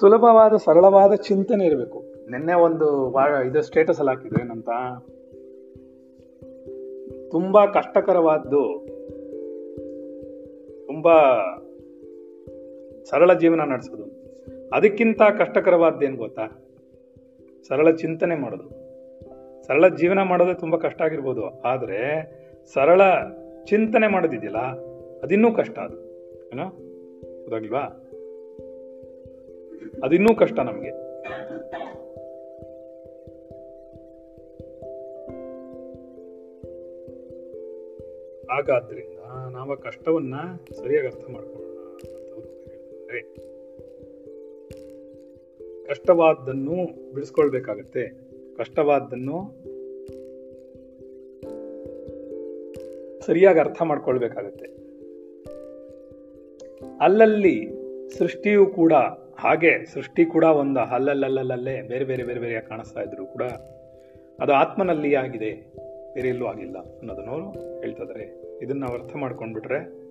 [0.00, 2.07] ಸುಲಭವಾದ ಸರಳವಾದ ಚಿಂತನೆ ಇರಬೇಕು.
[2.30, 2.88] ನಿನ್ನೆ ಒಂದು
[3.42, 4.70] ಇದು ಸ್ಟೇಟಸ್ ಅಲ್ಲಿ ಹಾಕಿದ್ರು ಏನಂತ?
[7.30, 8.62] ತುಂಬಾ ಕಷ್ಟಕರವಾದ್ದು,
[10.86, 11.16] ತುಂಬಾ
[13.10, 14.06] ಸರಳ ಜೀವನ ನಡೆಸೋದು.
[14.72, 16.46] ಅದಕ್ಕಿಂತ ಕಷ್ಟಕರವಾದ್ದೇನು ಗೊತ್ತಾ?
[17.68, 18.68] ಸರಳ ಚಿಂತನೆ ಮಾಡೋದು.
[19.66, 22.00] ಸರಳ ಜೀವನ ಮಾಡೋದೇ ತುಂಬಾ ಕಷ್ಟ ಆಗಿರ್ಬೋದು, ಆದರೆ
[22.74, 23.02] ಸರಳ
[23.64, 24.62] ಚಿಂತನೆ ಮಾಡೋದಿದೆಯಲ್ಲ,
[25.22, 25.98] ಅದಿನ್ನೂ ಕಷ್ಟ ಅದು.
[26.48, 26.66] ಏನೋ?
[27.40, 27.84] ಗೊತ್ತಾಗಿಲ್ವಾ
[30.02, 30.90] ಅದಿನ್ನೂ ಕಷ್ಟ ನಮಗೆ.
[38.50, 39.18] ಹಾಗಾದ್ರಿಂದ
[39.52, 40.34] ನಾವು ಕಷ್ಟವನ್ನ
[40.72, 41.96] ಸರಿಯಾಗಿ ಅರ್ಥ ಮಾಡ್ಕೊಳ್ಳೋಣ
[43.10, 43.48] ರೈಟ್
[45.88, 46.74] ಕಷ್ಟವಾದ್ದನ್ನು
[47.14, 48.08] ಬಿಡಿಸ್ಕೊಳ್ಬೇಕಾಗತ್ತೆ.
[48.56, 49.68] ಕಷ್ಟವಾದ್ದನ್ನು
[53.20, 54.66] ಸರಿಯಾಗಿ ಅರ್ಥ ಮಾಡ್ಕೊಳ್ಬೇಕಾಗತ್ತೆ.
[57.00, 57.68] ಅಲ್ಲಲ್ಲಿ
[58.18, 58.92] ಸೃಷ್ಟಿಯು ಕೂಡ
[59.38, 63.42] ಹಾಗೆ, ಸೃಷ್ಟಿ ಕೂಡ ಒಂದು ಅಲ್ಲಲ್ಲಲ್ಲಲ್ಲೇ ಬೇರೆ ಬೇರೆ ಬೇರೆ ಬೇರೆ ಕಾಣಿಸ್ತಾ ಇದ್ರು ಕೂಡ
[64.40, 65.87] ಅದು ಆತ್ಮನಲ್ಲಿ ಆಗಿದೆ.
[66.18, 68.42] ಬೇರೆ ಎಲ್ಲೂ ಆಗಿಲ್ಲ ಅನ್ನೋದನ್ನು ಅವರು ಹೇಳ್ತಿದ್ದಾರೆ.
[68.62, 70.08] ಇದನ್ನು ಅರ್ಥ ಮಾಡ್ಕೊಂಡ್ಬಿಟ್ರೆ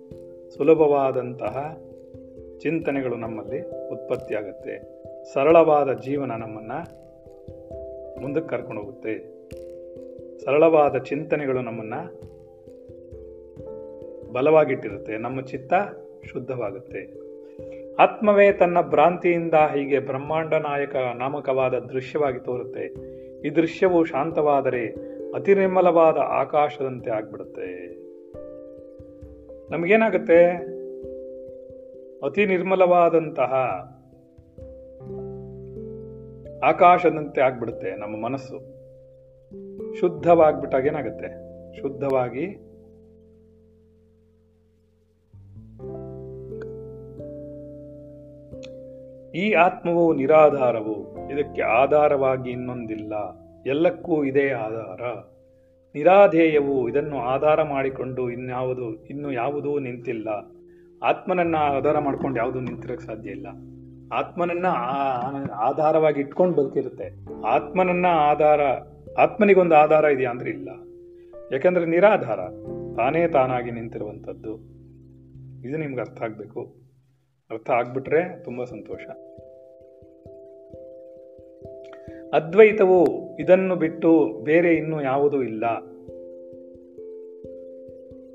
[0.56, 1.80] ಸುಲಭವಾದಂತಹ
[2.58, 5.04] ಚಿಂತನೆಗಳು ನಮ್ಮಲ್ಲಿ ಉತ್ಪತ್ತಿಯಾಗುತ್ತೆ.
[5.34, 6.72] ಸರಳವಾದ ಜೀವನ ನಮ್ಮನ್ನ
[8.22, 9.18] ಮುಂದಕ್ಕೆ ಕರ್ಕೊಂಡು ಹೋಗುತ್ತೆ.
[10.44, 11.94] ಸರಳವಾದ ಚಿಂತನೆಗಳು ನಮ್ಮನ್ನ
[14.32, 15.18] ಬಲವಾಗಿಟ್ಟಿರುತ್ತೆ.
[15.18, 15.74] ನಮ್ಮ ಚಿತ್ತ
[16.24, 17.28] ಶುದ್ಧವಾಗುತ್ತೆ.
[17.94, 23.08] ಆತ್ಮವೇ ತನ್ನ ಭ್ರಾಂತಿಯಿಂದ ಹೀಗೆ ಬ್ರಹ್ಮಾಂಡ ನಾಯಕ ನಾಮಕವಾದ ದೃಶ್ಯವಾಗಿ ತೋರುತ್ತೆ.
[23.46, 27.98] ಈ ದೃಶ್ಯವು ಶಾಂತವಾದರೆ ಅತಿ ನಿರ್ಮಲವಾದ ಆಕಾಶದಂತೆ ಆಗ್ಬಿಡುತ್ತೆ.
[29.70, 30.46] ನಮಗೇನಾಗುತ್ತೆ?
[32.26, 33.52] ಅತಿ ನಿರ್ಮಲವಾದಂತಹ
[36.64, 38.78] ಆಕಾಶದಂತೆ ಆಗ್ಬಿಡುತ್ತೆ ನಮ್ಮ ಮನಸ್ಸು.
[40.00, 41.48] ಶುದ್ಧವಾಗ್ಬಿಟ್ಟಾಗ ಏನಾಗುತ್ತೆ?
[41.80, 42.44] ಶುದ್ಧವಾಗಿ
[49.38, 53.47] ಈ ಆತ್ಮವು ನಿರಾಧಾರವು, ಇದಕ್ಕೆ ಆಧಾರವಾಗಿ ಇನ್ನೊಂದಿಲ್ಲ.
[53.68, 55.00] ಎಲ್ಲಕ್ಕೂ ಇದೇ ಆಧಾರ.
[55.94, 60.28] ನಿರಾಧೇಯವು ಇದನ್ನು ಆಧಾರ ಮಾಡಿಕೊಂಡು ಇನ್ಯಾವುದು, ಇನ್ನು ಯಾವುದೂ ನಿಂತಿಲ್ಲ.
[61.02, 63.46] ಆತ್ಮನನ್ನ ಆಧಾರ ಮಾಡ್ಕೊಂಡು ಯಾವುದು ನಿಂತಿರಕ್ ಸಾಧ್ಯ ಇಲ್ಲ.
[64.12, 64.66] ಆತ್ಮನನ್ನ
[65.52, 67.10] ಆಧಾರವಾಗಿ ಇಟ್ಕೊಂಡು ಬದುಕಿರುತ್ತೆ.
[67.46, 68.60] ಆತ್ಮನನ್ನ ಆಧಾರ,
[69.18, 70.68] ಆತ್ಮನಿಗೊಂದು ಆಧಾರ ಇದೆಯಾ ಅಂದ್ರೆ ಇಲ್ಲ.
[71.52, 72.40] ಯಾಕಂದ್ರೆ ನಿರಾಧಾರ,
[72.96, 74.54] ತಾನೇ ತಾನಾಗಿ ನಿಂತಿರುವಂಥದ್ದು.
[75.68, 76.74] ಇದು ನಿಮ್ಗೆ ಅರ್ಥ ಆಗಬೇಕು.
[77.50, 79.00] ಅರ್ಥ ಆಗ್ಬಿಟ್ರೆ ತುಂಬಾ ಸಂತೋಷ.
[82.34, 85.64] ಅದ್ವೈತವು ಇದನ್ನು ಬಿಟ್ಟು ಬೇರೆ ಇನ್ನು ಯಾವುದೂ ಇಲ್ಲ.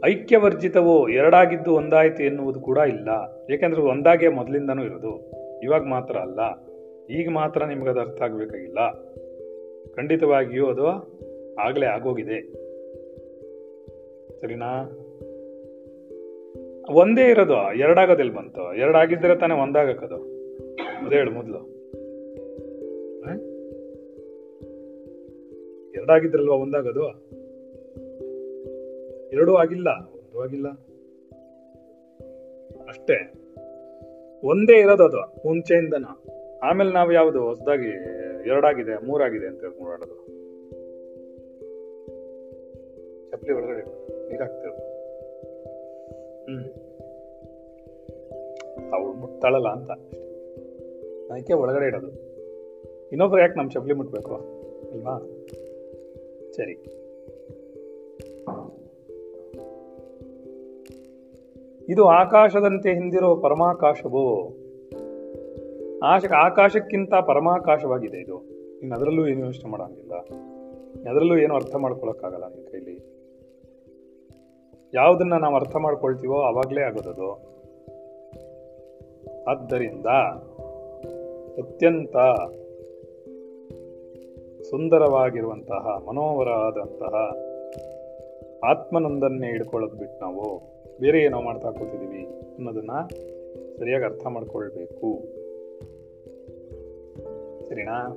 [0.06, 3.10] ಐಕ್ಯವರ್ಜಿತವು ಎರಡಾಗಿದ್ದು ಒಂದಾಯಿತು ಎನ್ನುವುದು ಕೂಡ ಇಲ್ಲ.
[3.54, 5.32] ಏಕೆಂದರೆ ಒಂದಾಗೆ ಮೊದಲಿಂದನೂ ಇರೋದು.
[5.64, 6.39] ಇವಾಗ ಮಾತ್ರ ಅಲ್ಲ.
[7.14, 8.91] ಈಗ ಮಾತ್ರ ನಿಮ್ಗೆ ಅದು ಅರ್ಥ ಆಗಬೇಕಾಗಿಲ್ಲ.
[9.95, 10.88] ಖಂಡಿತವಾಗಿಯೂ ಅದು
[11.60, 12.41] ಆಗಲೇ ಆಗೋಗಿದೆ.
[14.41, 14.99] ಸರಿನಾ?
[16.89, 17.74] ಒಂದೇ ಇರೋದು.
[17.74, 18.76] ಎರಡಾಗೋದಿಲ್ಲ ಬಂತು?
[18.76, 20.16] ಎರಡಾಗಿದ್ದರೆ ತಾನೇ ಒಂದಾಗಕ್ಕದು.
[21.06, 21.72] ಅದೇ ಹೇಳು ಮೊದಲು.
[25.96, 27.08] ಎರಡಾಗಿದ್ರಲ್ವಾ ಒಂದಾಗದು?
[29.30, 29.88] ಎರಡೂ ಆಗಿಲ್ಲ.
[29.89, 30.68] ಒಂದು ಆಗಿಲ್ಲ.
[32.88, 33.34] ಅಷ್ಟೇ.
[34.44, 36.06] ಒಂದೇ ಇರೋದು ಅದು, ಮುಂಚೆಯಿಂದನ.
[36.64, 37.89] ಆಮೇಲೆ ನಾವು ಯಾವುದು ಹೊಸದಾಗಿ
[38.50, 40.24] ಎರಡಾಗಿದೆ, ಮೂರಾಗಿದೆ ಅಂತ ಹೇಳ್ಕೊಂಡು
[43.32, 43.82] ಚಪ್ಪಲಿ ಒಳಗಡೆ
[44.30, 44.94] ನೀರಾಗ್ತಿರೋದು
[46.46, 46.66] ಹ್ಮ್.
[48.94, 49.91] ಅವಳು ಮುಟ್ತಾಳಲ್ಲ ಅಂತ.
[51.32, 52.08] ಅದಕ್ಕೆ ಒಳಗಡೆ ಇಡೋದು.
[53.12, 54.36] ಇನ್ನೊಬ್ರು ಯಾಕೆ ನಮ್ಮ ಚಪ್ಪಲಿ ಮುಟ್ಬೇಕು,
[54.91, 55.20] ಅಲ್ವಾ?
[56.56, 56.74] ಸರಿ.
[61.89, 64.54] ಇದು ಆಕಾಶದಂತೆ ಹಿಂದಿರೋ ಪರಮಾಕಾಶವು?
[66.04, 68.43] ಆಶ ಆಕಾಶಕ್ಕಿಂತ ಪರಮಾಕಾಶವಾಗಿದೆ ಇದು.
[68.80, 70.14] ಇನ್ನು ಅದರಲ್ಲೂ ಏನು ಯೋಚನೆ ಮಾಡೋಂಗಿಲ್ಲ.
[71.10, 73.14] ಅದರಲ್ಲೂ ಏನು ಅರ್ಥ ಮಾಡ್ಕೊಳಕ್ಕಾಗಲ್ಲ ನಿಮ್ಮ ಕೈಲಿ.
[74.93, 77.54] ಯಾವುದನ್ನ ನಾವು ಅರ್ಥ ಮಾಡ್ಕೊಳ್ತೀವೋ ಆವಾಗಲೇ ಆಗೋದದು.
[79.43, 80.06] ಆದ್ದರಿಂದ
[81.66, 82.16] ಅತ್ಯಂತ
[84.70, 87.38] ಸುಂದರವಾಗಿರುವಂತಹ, ಮನೋಹರವಾದಂತಹ
[88.70, 90.61] ಆತ್ಮನೊಂದನ್ನೇ ಹಿಡ್ಕೊಳ್ಳೋದು ಬಿಟ್ಟು ನಾವು
[90.99, 92.91] ಬೇರೆ ಏನೋ ಮಾಡ್ತಾ ಕೂತಿದ್ದೀವಿ ಅನ್ನೋದನ್ನ
[93.80, 95.24] ಸರಿಯಾಗಿ ಅರ್ಥ ಮಾಡ್ಕೊಳ್ಬೇಕು.
[97.70, 98.09] ಸರಿನಾ?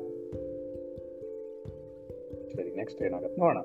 [2.57, 3.59] ಸರಿ ನೆಕ್ಸ್ಟ್ ಏನಾಗುತ್ತೆ ನೋಡೋಣ.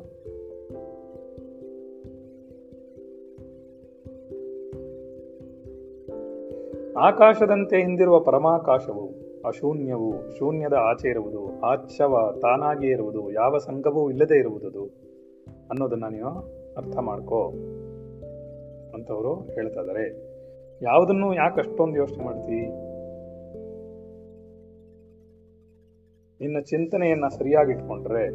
[6.98, 14.86] ಆಕಾಶದಂತೆ ಹಿಂದಿರುವ ಪರಮಾಕಾಶವು ಅಶೂನ್ಯವು ಶೂನ್ಯದ ಆಚೆ ಇರುವುದು, ಆಚ್ಛವ ತಾನಾಗಿಯೇ ಇರುವುದು, ಯಾವ ಸಂಘವೂ ಇಲ್ಲದೆ ಇರುವುದು
[15.70, 17.48] ಅನ್ನೋದನ್ನ ನೀವು ಅರ್ಥ ಮಾಡ್ಕೋ
[18.94, 20.32] ಅಂತವರು ಹೇಳ್ತಾ ಇದ್ದಾರೆ
[20.82, 22.92] ಯಾವುದನ್ನು ಯಾಕೆ ಅಷ್ಟೊಂದು ಯೋಚನೆ ಮಾಡ್ತೀವಿ
[26.42, 28.30] ನಿನ್ನ ಚಿಂತನೆಯನ್ನ ಸರಿಯಾಗಿ ಇಟ್ಕೊಂಡ್ರೆ,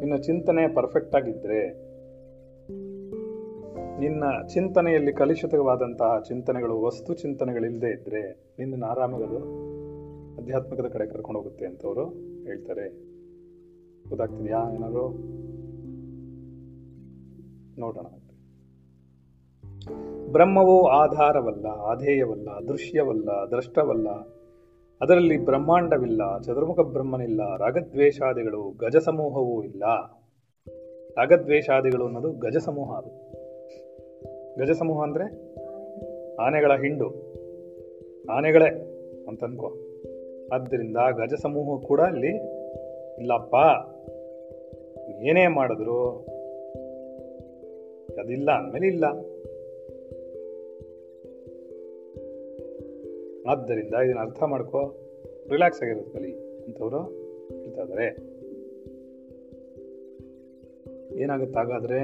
[0.00, 1.84] ನಿನ್ನ ಚಿಂತನೆ ಪರ್ಫೆಕ್ಟ್ ಆಗಿದ್ರೆ
[3.98, 8.22] ನಿನ್ನ ಚಿಂತನೆಯಲ್ಲಿ ಕಲುಷಿತವಾದಂತಹ ಚಿಂತನೆಗಳು, ವಸ್ತು ಚಿಂತನೆಗಳಿಲ್ಲದೆ ಇದ್ರೆ,
[8.58, 9.73] ನಿನ್ನ ಆರಾಮಗದು?
[10.38, 12.08] ಅಧ್ಯಾತ್ಮಕದ ಕಡೆ ಕರ್ಕೊಂಡು ಹೋಗುತ್ತೆ ಅಂತ ಅವರು
[12.42, 12.88] ಹೇಳ್ತಾರೆ.
[14.08, 15.08] ಗೊತ್ತಾಗ್ತಿದ್ಯಾ ಏನಾದ್ರು?
[17.80, 18.06] ನೋಡೋಣ.
[20.32, 24.08] ಬ್ರಹ್ಮವು ಆಧಾರವಲ್ಲ, ಆಧೇಯವಲ್ಲ, ದೃಶ್ಯವಲ್ಲ, ದ್ರಷ್ಟವಲ್ಲ,
[25.00, 29.82] ಅದರಲ್ಲಿ ಬ್ರಹ್ಮಾಂಡವಿಲ್ಲ, ಚತುರ್ಮುಖ ಬ್ರಹ್ಮನಿಲ್ಲ, ರಾಗದ್ವೇಷಾದಿಗಳು ಗಜ ಸಮೂಹವೂ ಇಲ್ಲ.
[31.16, 33.10] ರಾಗದ್ವೇಷಾದಿಗಳು ಅನ್ನೋದು ಗಜ ಸಮೂಹ ಅದು.
[34.58, 35.24] ಗಜ ಸಮೂಹ ಅಂದ್ರೆ
[36.36, 37.34] ಆನೆಗಳ ಹಿಂಡು.
[38.30, 38.68] ಆನೆಗಳೇ
[39.28, 39.83] ಅಂತ ಅನ್ಕೋ.
[40.54, 42.36] ಆದ್ದರಿಂದ ಗಜ ಸಮೂಹ ಕೂಡ ಅಲ್ಲಿ
[43.18, 43.54] ಇಲ್ಲಪ್ಪ.
[45.22, 46.26] ಏನೇ ಮಾಡಿದ್ರು
[48.20, 49.04] ಅದಿಲ್ಲ ಅಂದಮೇಲೆ ಇಲ್ಲ
[53.48, 55.00] ಆದ್ದರಿಂದ ಇದನ್ನ ಅರ್ಥ ಮಾಡ್ಕೋ.
[55.50, 56.32] ರಿಲ್ಯಾಕ್ಸ್ ಆಗಿರೋದು ಕಲಿ
[56.64, 56.98] ಅಂತವರು
[57.62, 58.34] ಹೇಳ್ತಾ ಇದಾರೆ.
[61.22, 62.00] ಏನಾಗುತ್ತೆ ಹಾಗಾದ್ರೆ?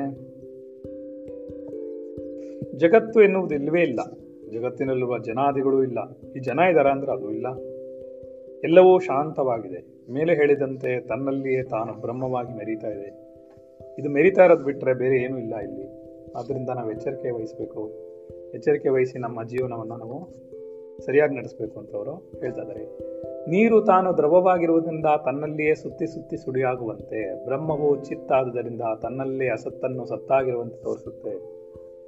[2.78, 4.01] ಜಗತ್ತು ಎನ್ನುವುದು ಇಲ್ಲವೇ ಇಲ್ಲ.
[4.51, 5.98] ಜಗತ್ತಿನಲ್ಲಿರುವ ಜನಾದಿಗಳು ಇಲ್ಲ.
[6.36, 7.46] ಈ ಜನ ಇದ್ದಾರೆ ಅಂದ್ರೆ ಅದು ಇಲ್ಲ.
[8.64, 10.12] ಎಲ್ಲವೂ ಶಾಂತವಾಗಿದೆ.
[10.12, 13.30] ಮೇಲೆ ಹೇಳಿದಂತೆ ತನ್ನಲ್ಲಿಯೇ ತಾನು ಬ್ರಹ್ಮವಾಗಿ ಮೆರೀತಾ ಇದೆ.
[13.98, 15.88] ಇದು ಮೆರೀತಾ ಇರೋದು ಬಿಟ್ಟರೆ ಬೇರೆ ಏನೂ ಇಲ್ಲ ಇಲ್ಲಿ.
[16.36, 17.90] ಆದ್ದರಿಂದ ನಾವು ಎಚ್ಚರಿಕೆ ವಹಿಸಬೇಕು.
[18.54, 20.28] ಎಚ್ಚರಿಕೆ ವಹಿಸಿ ನಮ್ಮ ಜೀವನವನ್ನು ನಾವು
[21.06, 22.98] ಸರಿಯಾಗಿ ನಡೆಸಬೇಕು ಅಂತ ಅವರು ಹೇಳ್ತಾ ಇದ್ದಾರೆ.
[23.50, 31.30] ನೀರು ತಾನು ದ್ರವವಾಗಿರುವುದರಿಂದ ತನ್ನಲ್ಲಿಯೇ ಸುತ್ತಿ ಸುತ್ತಿ ಸುಡಿಯಾಗುವಂತೆ ಬ್ರಹ್ಮವು ಚಿತ್ತಾದುದರಿಂದ ತನ್ನಲ್ಲೇ ಅಸತ್ತನ್ನು ಸತ್ತಾಗಿರುವಂತೆ ತೋರಿಸುತ್ತೆ.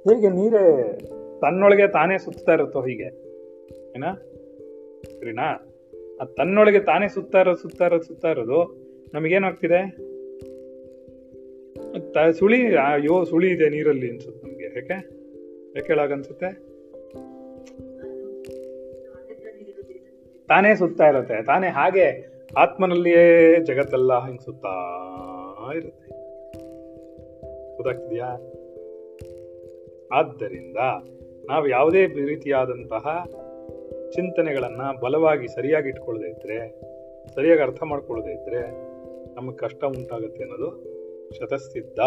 [0.09, 0.97] ಹೇಗೆ ನೀರೇ
[1.41, 3.23] ತನ್ನೊಳಗೆ ತಾನೇ ಸುತ್ತಾ ಇರುತ್ತೋ ಹೀಗೆ.
[3.95, 4.13] ಏನಾ?
[5.19, 5.72] ಸರಿನಾ?
[6.21, 8.83] ಆ ತನ್ನೊಳಗೆ ತಾನೇ ಸುತ್ತಾ ಇರೋದು ಸುತ್ತಾ ಇರೋದು
[9.13, 10.13] ನಮಗೇನಾಗ್ತಿದೆ
[12.31, 14.65] ಸುಳಿ ಅಯ್ಯೋ ಸುಳಿ ಇದೆ ನೀರಲ್ಲಿ ಅನ್ಸುತ್ತೆ ನಮ್ಗೆ.
[14.65, 14.93] ಯಾಕೆ?
[15.75, 16.73] ಯಾಕೆ ಹೇಳಾಗನ್ಸುತ್ತೆ
[20.47, 21.43] ತಾನೇ ಸುತ್ತಾ ಇರುತ್ತೆ.
[21.43, 24.73] ತಾನೇ ಹಾಗೆ ಆತ್ಮನಲ್ಲಿಯೇ ಜಗತ್ತೆಲ್ಲ ಹಿಂಗ್ ಸುತ್ತಾ
[25.75, 26.07] ಇರುತ್ತೆ.
[27.77, 28.29] ಗೊತ್ತಾಗ್ತಿದ್ಯಾ?
[30.11, 30.77] ಆದ್ದರಿಂದ
[31.45, 33.27] ನಾವು ಯಾವುದೇ ರೀತಿಯಾದಂತಹ
[34.13, 36.81] ಚಿಂತನೆಗಳನ್ನ ಬಲವಾಗಿ ಸರಿಯಾಗಿ ಇಟ್ಕೊಳ್ಳದೆ ಇದ್ರೆ,
[37.35, 38.93] ಸರಿಯಾಗಿ ಅರ್ಥ ಮಾಡ್ಕೊಳ್ಳದೆ ಇದ್ರೆ
[39.35, 40.93] ನಮಗೆ ಕಷ್ಟ ಉಂಟಾಗುತ್ತೆ ಅನ್ನೋದು
[41.39, 41.99] ಶತಸಿದ್ಧ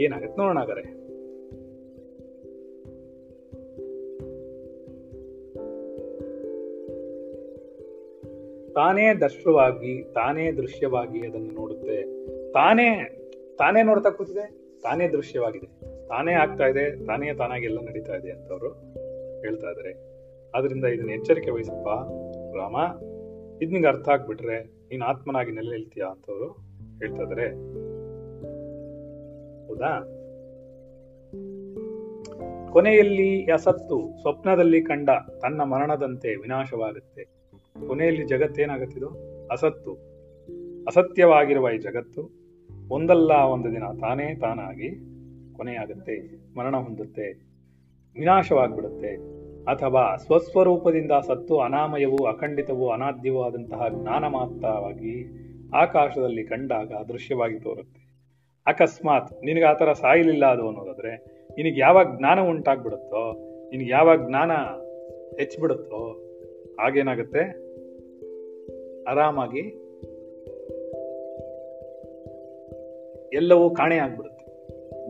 [0.00, 1.04] ಏನಾಗುತ್ತೆ ನೋಡೋಣ ಹಾಗಾರೆ
[8.72, 12.02] ತಾನೇ ದರ್ಶವಾಗಿ ತಾನೇ ದೃಶ್ಯವಾಗಿ ಅದನ್ನು ನೋಡುತ್ತೆ.
[12.52, 13.10] ತಾನೇ
[13.58, 14.63] ತಾನೇ ನೋಡ್ತಾ ಕೂತಿದೆ?
[14.84, 15.66] ತಾನೇ ದೃಶ್ಯವಾಗಿದೆ.
[16.08, 18.68] ತಾನೇ ಆಗ್ತಾ ಇದೆ, ತಾನೇ ತಾನಾಗಿ ಎಲ್ಲ ನಡೀತಾ ಇದೆ ಅಂತವ್ರು
[19.40, 20.14] ಹೇಳ್ತಾ ಇದ್ದಾರೆ
[20.56, 21.88] ಆದ್ರಿಂದ ಇದನ್ನ ಎಚ್ಚರಿಕೆ ವಹಿಸಪ್ಪ.
[22.56, 22.76] ರಾಮ,
[23.62, 26.50] ಇದ್ ನಿಂಗೆ ಅರ್ಥ ಆಗ್ಬಿಟ್ರೆ ನೀನ್ ಆತ್ಮನಾಗಿ ನೆಲೆ ಅಂತ ಅವರು
[26.98, 27.48] ಹೇಳ್ತಾ ಇದಾರೆ.
[29.66, 30.20] ಹೌದಾ?
[32.72, 35.10] ಕೊನೆಯಲ್ಲಿ ಅಸತ್ತು ಸ್ವಪ್ನದಲ್ಲಿ ಕಂಡ
[35.42, 37.24] ತನ್ನ ಮರಣದಂತೆ ವಿನಾಶವಾಗುತ್ತೆ.
[37.86, 39.08] ಕೊನೆಯಲ್ಲಿ ಜಗತ್ತೇನಾಗತ್ತಿದು
[39.50, 39.92] ಅಸತ್ತು.
[40.84, 42.43] ಅಸತ್ಯವಾಗಿರುವ ಈ ಜಗತ್ತು.
[42.88, 45.14] ಒಂದಲ್ಲ ಒಂದು ದಿನ ತಾನೇ ತಾನಾಗಿ
[45.56, 46.20] ಕೊನೆಯಾಗುತ್ತೆ,
[46.58, 47.32] ಮರಣ ಹೊಂದುತ್ತೆ,
[48.18, 49.34] ವಿನಾಶವಾಗ್ಬಿಡುತ್ತೆ.
[49.64, 58.04] ಅಥವಾ ಸ್ವಸ್ವರೂಪದಿಂದ ಸತ್ತು ಅನಾಮಯವೂ ಅಖಂಡಿತವೂ ಅನಾದ್ಯವೂ ಆದಂತಹ ಜ್ಞಾನ ಮಾತ್ರವಾಗಿ ಆಕಾಶದಲ್ಲಿ ಕಂಡಾಗ ದೃಶ್ಯವಾಗಿ ತೋರುತ್ತೆ.
[58.66, 61.16] ಅಕಸ್ಮಾತ್ ನಿನಗೆ ಆ ಥರ ಸಾಯಲಿಲ್ಲ ಅದು ಅನ್ನೋದಾದ್ರೆ,
[61.56, 63.32] ನಿನಗೆ ಯಾವಾಗ ಜ್ಞಾನ ಉಂಟಾಗ್ಬಿಡುತ್ತೋ,
[63.70, 64.52] ನಿನಗೆ ಯಾವಾಗ ಜ್ಞಾನ
[65.38, 66.20] ಹೆಚ್ಚಿಬಿಡುತ್ತೋ
[66.80, 67.64] ಆಗೇನಾಗುತ್ತೆ
[69.04, 69.83] ಆರಾಮಾಗಿ
[73.34, 74.44] ಎಲ್ಲವೂ ಕಾಣೆ ಆಗ್ಬಿಡುತ್ತೆ.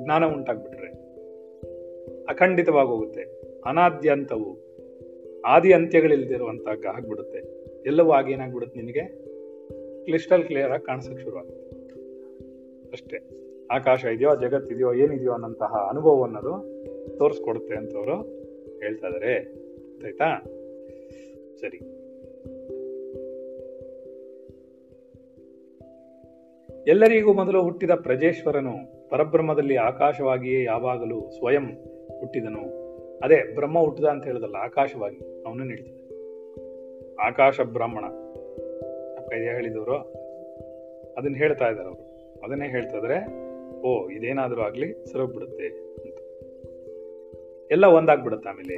[0.05, 0.87] ಜ್ಞಾನ ಉಂಟಾಗ್ಬಿಟ್ರೆ.
[2.25, 3.21] ಅಖಂಡಿತವಾಗೋಗುತ್ತೆ.
[3.67, 4.65] ಅನಾದ್ಯಂತವು,
[5.47, 7.39] ಆದಿ ಅಂತ್ಯಗಳಿಲ್ದಿರುವಂತಹ ಆಗ್ಬಿಡುತ್ತೆ.
[7.87, 9.25] ಎಲ್ಲವೂ ಆಗೇನಾಗ್ಬಿಡುತ್ತೆ ನಿನಗೆ
[10.05, 11.77] ಕ್ಲಿಸ್ಟಲ್ ಕ್ಲಿಯರ್ ಆಗಿ ಕಾಣಿಸಕ್ ಶುರು ಆಗುತ್ತೆ
[12.91, 13.19] ಅಷ್ಟೇ.
[13.71, 16.85] ಆಕಾಶ ಇದೆಯೋ ಜಗತ್ತಿದೆಯೋ ಏನಿದೆಯೋ ಅನ್ನೋಂತಹ ಅನುಭವ ಅನ್ನೋದು
[17.19, 18.23] ತೋರಿಸ್ಕೊಡುತ್ತೆ ಅಂತವರು
[18.81, 19.35] ಹೇಳ್ತಾ ಇದಾರೆ.
[20.05, 20.43] ಆಯ್ತಾ?
[21.61, 22.04] ಸರಿ.
[26.89, 28.73] ಎಲ್ಲರಿಗೂ ಮೊದಲು ಹುಟ್ಟಿದ ಪ್ರಜೇಶ್ವರನು
[29.11, 31.67] ಪರಬ್ರಹ್ಮದಲ್ಲಿ ಆಕಾಶವಾಗಿಯೇ ಯಾವಾಗಲೂ ಸ್ವಯಂ
[32.21, 32.63] ಹುಟ್ಟಿದನು.
[33.19, 36.01] ಅದೇ ಬ್ರಹ್ಮ ಹುಟ್ಟಿದ ಅಂತ ಹೇಳಿದಲ್ಲ, ಆಕಾಶವಾಗಿ ಅವನು ಹೇಳ್ತಿದ್ದ
[37.21, 38.05] ಆಕಾಶ ಬ್ರಾಹ್ಮಣ
[39.33, 39.97] ಹೇಳಿದವರು.
[41.19, 42.15] ಅದನ್ನ ಹೇಳ್ತಾ ಇದ್ದಾರೆ ಅವರು.
[42.45, 43.45] ಅದನ್ನೇ ಹೇಳ್ತಾ ಇದ್ರೆ
[43.81, 46.19] ಓ, ಇದೇನಾದ್ರೂ ಆಗ್ಲಿ ಸರೋಗ್ಬಿಡುತ್ತೆ ಅಂತ.
[47.71, 48.77] ಎಲ್ಲ ಒಂದಾಗ್ಬಿಡುತ್ತೆ ಆಮೇಲೆ.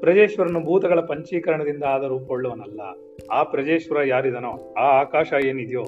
[0.00, 2.80] ಪ್ರಜೇಶ್ವರನು ಭೂತಗಳ ಪಂಚೀಕರಣದಿಂದ ಆದ ರೂಪವುಳ್ಳವನಲ್ಲ
[3.30, 5.82] ಆ ಪ್ರಜೇಶ್ವರ ಯಾರಿದನೋ, ಆ ಆಕಾಶ ಏನಿದೆಯೋ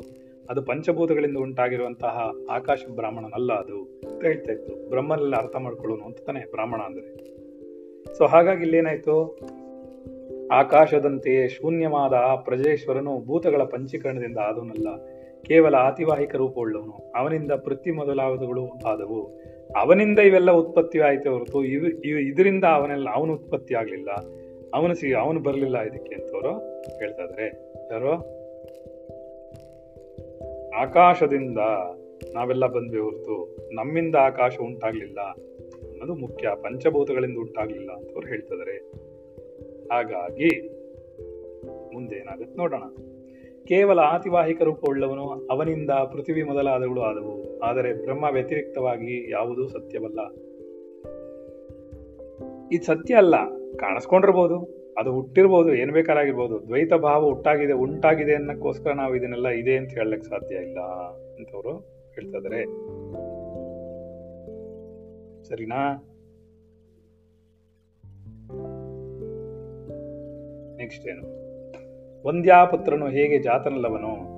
[0.51, 6.80] ಅದು ಪಂಚಭೂತಗಳಿಂದ ಉಂಟಾಗಿರುವಂತಹ ಆಕಾಶ ಬ್ರಾಹ್ಮಣನಲ್ಲ ಅದು ಅಂತ ಹೇಳ್ತಾ ಇತ್ತು ಬ್ರಹ್ಮನೆಲ್ಲ ಅರ್ಥ ಮಾಡ್ಕೊಳ್ಳೋನು ಅಂತ ತಾನೆ ಬ್ರಾಹ್ಮಣ
[6.80, 7.36] ಅಂದ್ರೆ.
[8.14, 9.38] ಸೊ ಹಾಗಾಗಿ ಇಲ್ಲೇನಾಯ್ತು?
[10.53, 12.12] ಆಕಾಶದಂತೆಯೇ ಶೂನ್ಯವಾದ
[12.44, 14.97] ಪ್ರಜೇಶ್ವರನು ಭೂತಗಳ ಪಂಚೀಕರಣದಿಂದ ಆದವನಲ್ಲ.
[15.42, 17.12] ಕೇವಲ ಆತಿವಾಹಿಕ ರೂಪವುಳ್ಳವನು.
[17.16, 19.40] ಅವನಿಂದ ಪೃಥ್ವಿ ಮೊದಲಾದವುಗಳು ಆದವು.
[19.76, 24.11] ಅವನಿಂದ ಇವೆಲ್ಲ ಉತ್ಪತ್ತಿ ಆಯಿತು ಹೊರತು ಇವ್ ಇದರಿಂದ ಅವನೆಲ್ಲ ಅವನು ಉತ್ಪತ್ತಿ ಆಗ್ಲಿಲ್ಲ.
[24.74, 26.51] ಅವನು ಸಿ, ಅವನು ಬರಲಿಲ್ಲ ಇದಕ್ಕೆ ಅಂತವರು
[26.99, 27.72] ಹೇಳ್ತಾ ಇದಾರೆ.
[27.92, 28.36] ಯಾರೋ?
[30.81, 31.59] ಆಕಾಶದಿಂದ
[32.35, 38.77] ನಾವೆಲ್ಲ ಬಂದ್ವಿ ಹೊರತು ನಮ್ಮಿಂದ ಆಕಾಶ ಉಂಟಾಗ್ಲಿಲ್ಲ ಅನ್ನೋದು ಮುಖ್ಯ, ಪಂಚಭೂತಗಳಿಂದ ಉಂಟಾಗ್ಲಿಲ್ಲ ಅಂತ ಅವ್ರು ಹೇಳ್ತಿದ್ದಾರೆ
[39.93, 40.51] ಹಾಗಾಗಿ
[41.95, 42.83] ಮುಂದೆ ಏನಾಗುತ್ತೆ ನೋಡೋಣ.
[43.64, 50.20] ಕೇವಲ ಆತಿವಾಹಿಕ ರೂಪವುಳ್ಳವನು ಅವನಿಂದ ಪೃಥ್ವಿ ಮೊದಲಾದವುಗಳು ಆದವು, ಆದರೆ ಬ್ರಹ್ಮ ವ್ಯತಿರಿಕ್ತವಾಗಿ ಯಾವುದೂ ಸತ್ಯವಲ್ಲ.
[52.72, 53.37] ಇದು ಸತ್ಯ ಅಲ್ಲ,
[53.77, 54.76] ಕಾಣಿಸ್ಕೊಂಡಿರ್ಬೋದು.
[54.99, 60.55] ಅದು ಹುಟ್ಟಿರ್ಬೋದು, ಏನು ಬೇಕಾರಾಗಿರ್ಬೋದು, ದ್ವೈತ ಭಾವ ಹುಟ್ಟಾಗಿದೆ, ಉಂಟಾಗಿದೆ ಅನ್ನಕ್ಕೋಸ್ಕರ ನಾವು ಇದನ್ನೆಲ್ಲ ಇದೆ ಅಂತ ಹೇಳಕ್ ಸಾಧ್ಯ
[60.55, 60.80] ಇಲ್ಲ
[61.36, 61.78] ಅಂತವರು
[62.14, 62.38] ಹೇಳ್ತಾ
[65.42, 65.94] ಸರಿನಾ?
[70.76, 71.47] ನೆಕ್ಸ್ಟ್ ಏನು?
[72.22, 74.32] ಒಂದ್ಯಾಪುತ್ರನು ಹೇಗೆ ಜಾತನಲ್ಲವನೋ?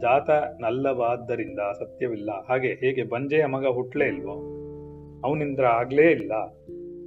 [0.00, 2.30] ಜಾತನಲ್ಲವಾದ್ದರಿಂದ ಸತ್ಯವಿಲ್ಲ.
[2.48, 4.32] ಹಾಗೆ ಹೇಗೆ ಬಂಜೆಯ ಮಗ ಹುಟ್ಲೇ ಇಲ್ವೋ?
[5.24, 6.34] ಅವನಿಂದ ಆಗ್ಲೇ ಇಲ್ಲ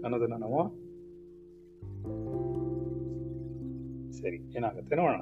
[0.03, 0.82] ಅನ್ನೋದನ್ನ ನಾವು
[4.23, 5.21] ಸರಿ, ಏನಾಗುತ್ತೆ ನೋಡೋಣ.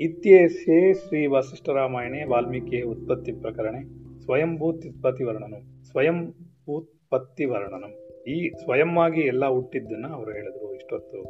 [0.00, 3.80] ಇತ್ಯೇಸೇ ಶ್ರೀ ವಸಿಷ್ಠರಾಮಾಯಣೆ ವಾಲ್ಮೀಕಿ ಉತ್ಪತ್ತಿ ಪ್ರಕರಣೆ
[4.20, 6.34] ಸ್ವಯಂಭೂತ್ಪತ್ತಿ ವರ್ಣನು ಸ್ವಯಂ
[6.68, 7.92] ಉತ್ಪತ್ತಿ ವರ್ಣನಂ
[8.24, 11.20] ಈ ಸ್ವಯಂವಾಗಿ ಎಲ್ಲ ಹುಟ್ಟಿದ್ದನ್ನ ಅವರು ಹೇಳಿದ್ರು, ಇಷ್ಟೊತ್ತು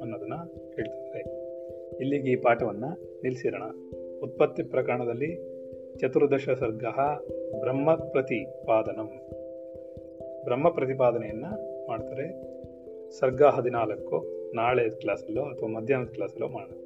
[0.00, 0.34] ಅನ್ನೋದನ್ನ
[0.74, 1.22] ಹೇಳ್ತಿದ್ದಾರೆ.
[1.96, 2.84] ಇಲ್ಲಿಗೆ ಈ ಪಾಠವನ್ನ
[3.22, 3.62] ನಿಲ್ಲಿಸಿರೋಣ.
[4.20, 5.50] ಉತ್ಪತ್ತಿ ಪ್ರಕರಣದಲ್ಲಿ
[5.98, 6.84] ಚತುರ್ದಶ ಸರ್ಗ
[7.60, 9.39] ಬ್ರಹ್ಮ ಪ್ರತಿಪಾದನಂ
[10.43, 11.45] ಬ್ರಹ್ಮ ಪ್ರತಿಪಾದನೆಯನ್ನ
[11.87, 12.27] ಮಾಡ್ತಾರೆ
[13.11, 14.17] ಸರ್ಗ ಹದಿನಾಲ್ಕು
[14.53, 16.81] ನಾಳೆ ಕ್ಲಾಸಲ್ಲೋ ಅಥವಾ ಮಧ್ಯಾಹ್ನದ ಕ್ಲಾಸಲ್ಲೋ ಮಾಡೋಣ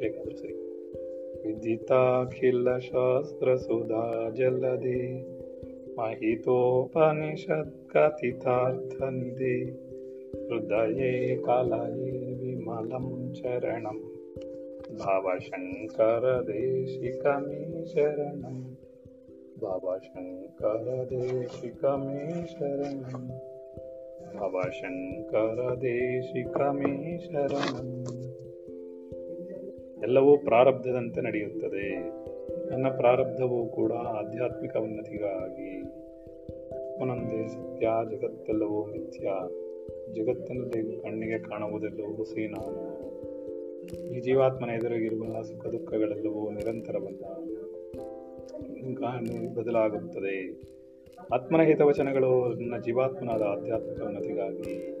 [0.00, 0.54] ಬೇಕಾದ್ರೂ ಸರಿ
[1.44, 5.00] ವಿದಿತಾಖಿಲ ಶಾಸ್ತ್ರ ಸುಧಾ ಜಲದಿ
[5.98, 9.54] महितोपनिषत् कथितार्थनिधे
[10.42, 12.10] हृदये कलये
[12.40, 13.98] विमलं चरणं
[15.00, 15.94] भवशङ्करदेशिकमे
[17.86, 18.69] शरणम्
[19.60, 23.28] भवशङ्करदेशिकमे शरणम्
[25.56, 28.04] ಭವಶಂಕರದೇಶಿಕಮೇ ಶರಣಂ
[30.02, 32.16] ಎಲ್ಲವೂ ಪ್ರಾರಬ್ಧದಂತೆ ನಡೆಯುತ್ತದೆ
[32.70, 35.82] ನನ್ನ ಪ್ರಾರಬ್ಧವೂ ಕೂಡ ಆಧ್ಯಾತ್ಮಿಕ ಉನ್ನತಿಗಾಗಿ
[37.00, 39.28] ಒಂದೊಂದೇ ಸತ್ಯ ಜಗತ್ತೆಲ್ಲವೂ ಮಿಥ್ಯ
[40.12, 42.96] ಜಗತ್ತಿನಲ್ಲಿ ಕಣ್ಣಿಗೆ ಕಾಣುವುದೆಲ್ಲವೂ ಹುಸಿ ನಾನು
[44.14, 47.24] ಈ ಜೀವಾತ್ಮನ ಎದುರಿಗಿರುವ ಸುಖ ದುಃಖಗಳೆಲ್ಲವೂ ನಿರಂತರವಲ್ಲ
[49.55, 50.61] ಬದಲಾಗುತ್ತದೆ.
[51.33, 54.91] ಆತ್ಮನ ಹಿತವಚನಗಳು ನನ್ನ ಜೀವಾತ್ಮನಾದ ಆಧ್ಯಾತ್ಮಿಕ ಉನ್ನತಿಗಾಗಿ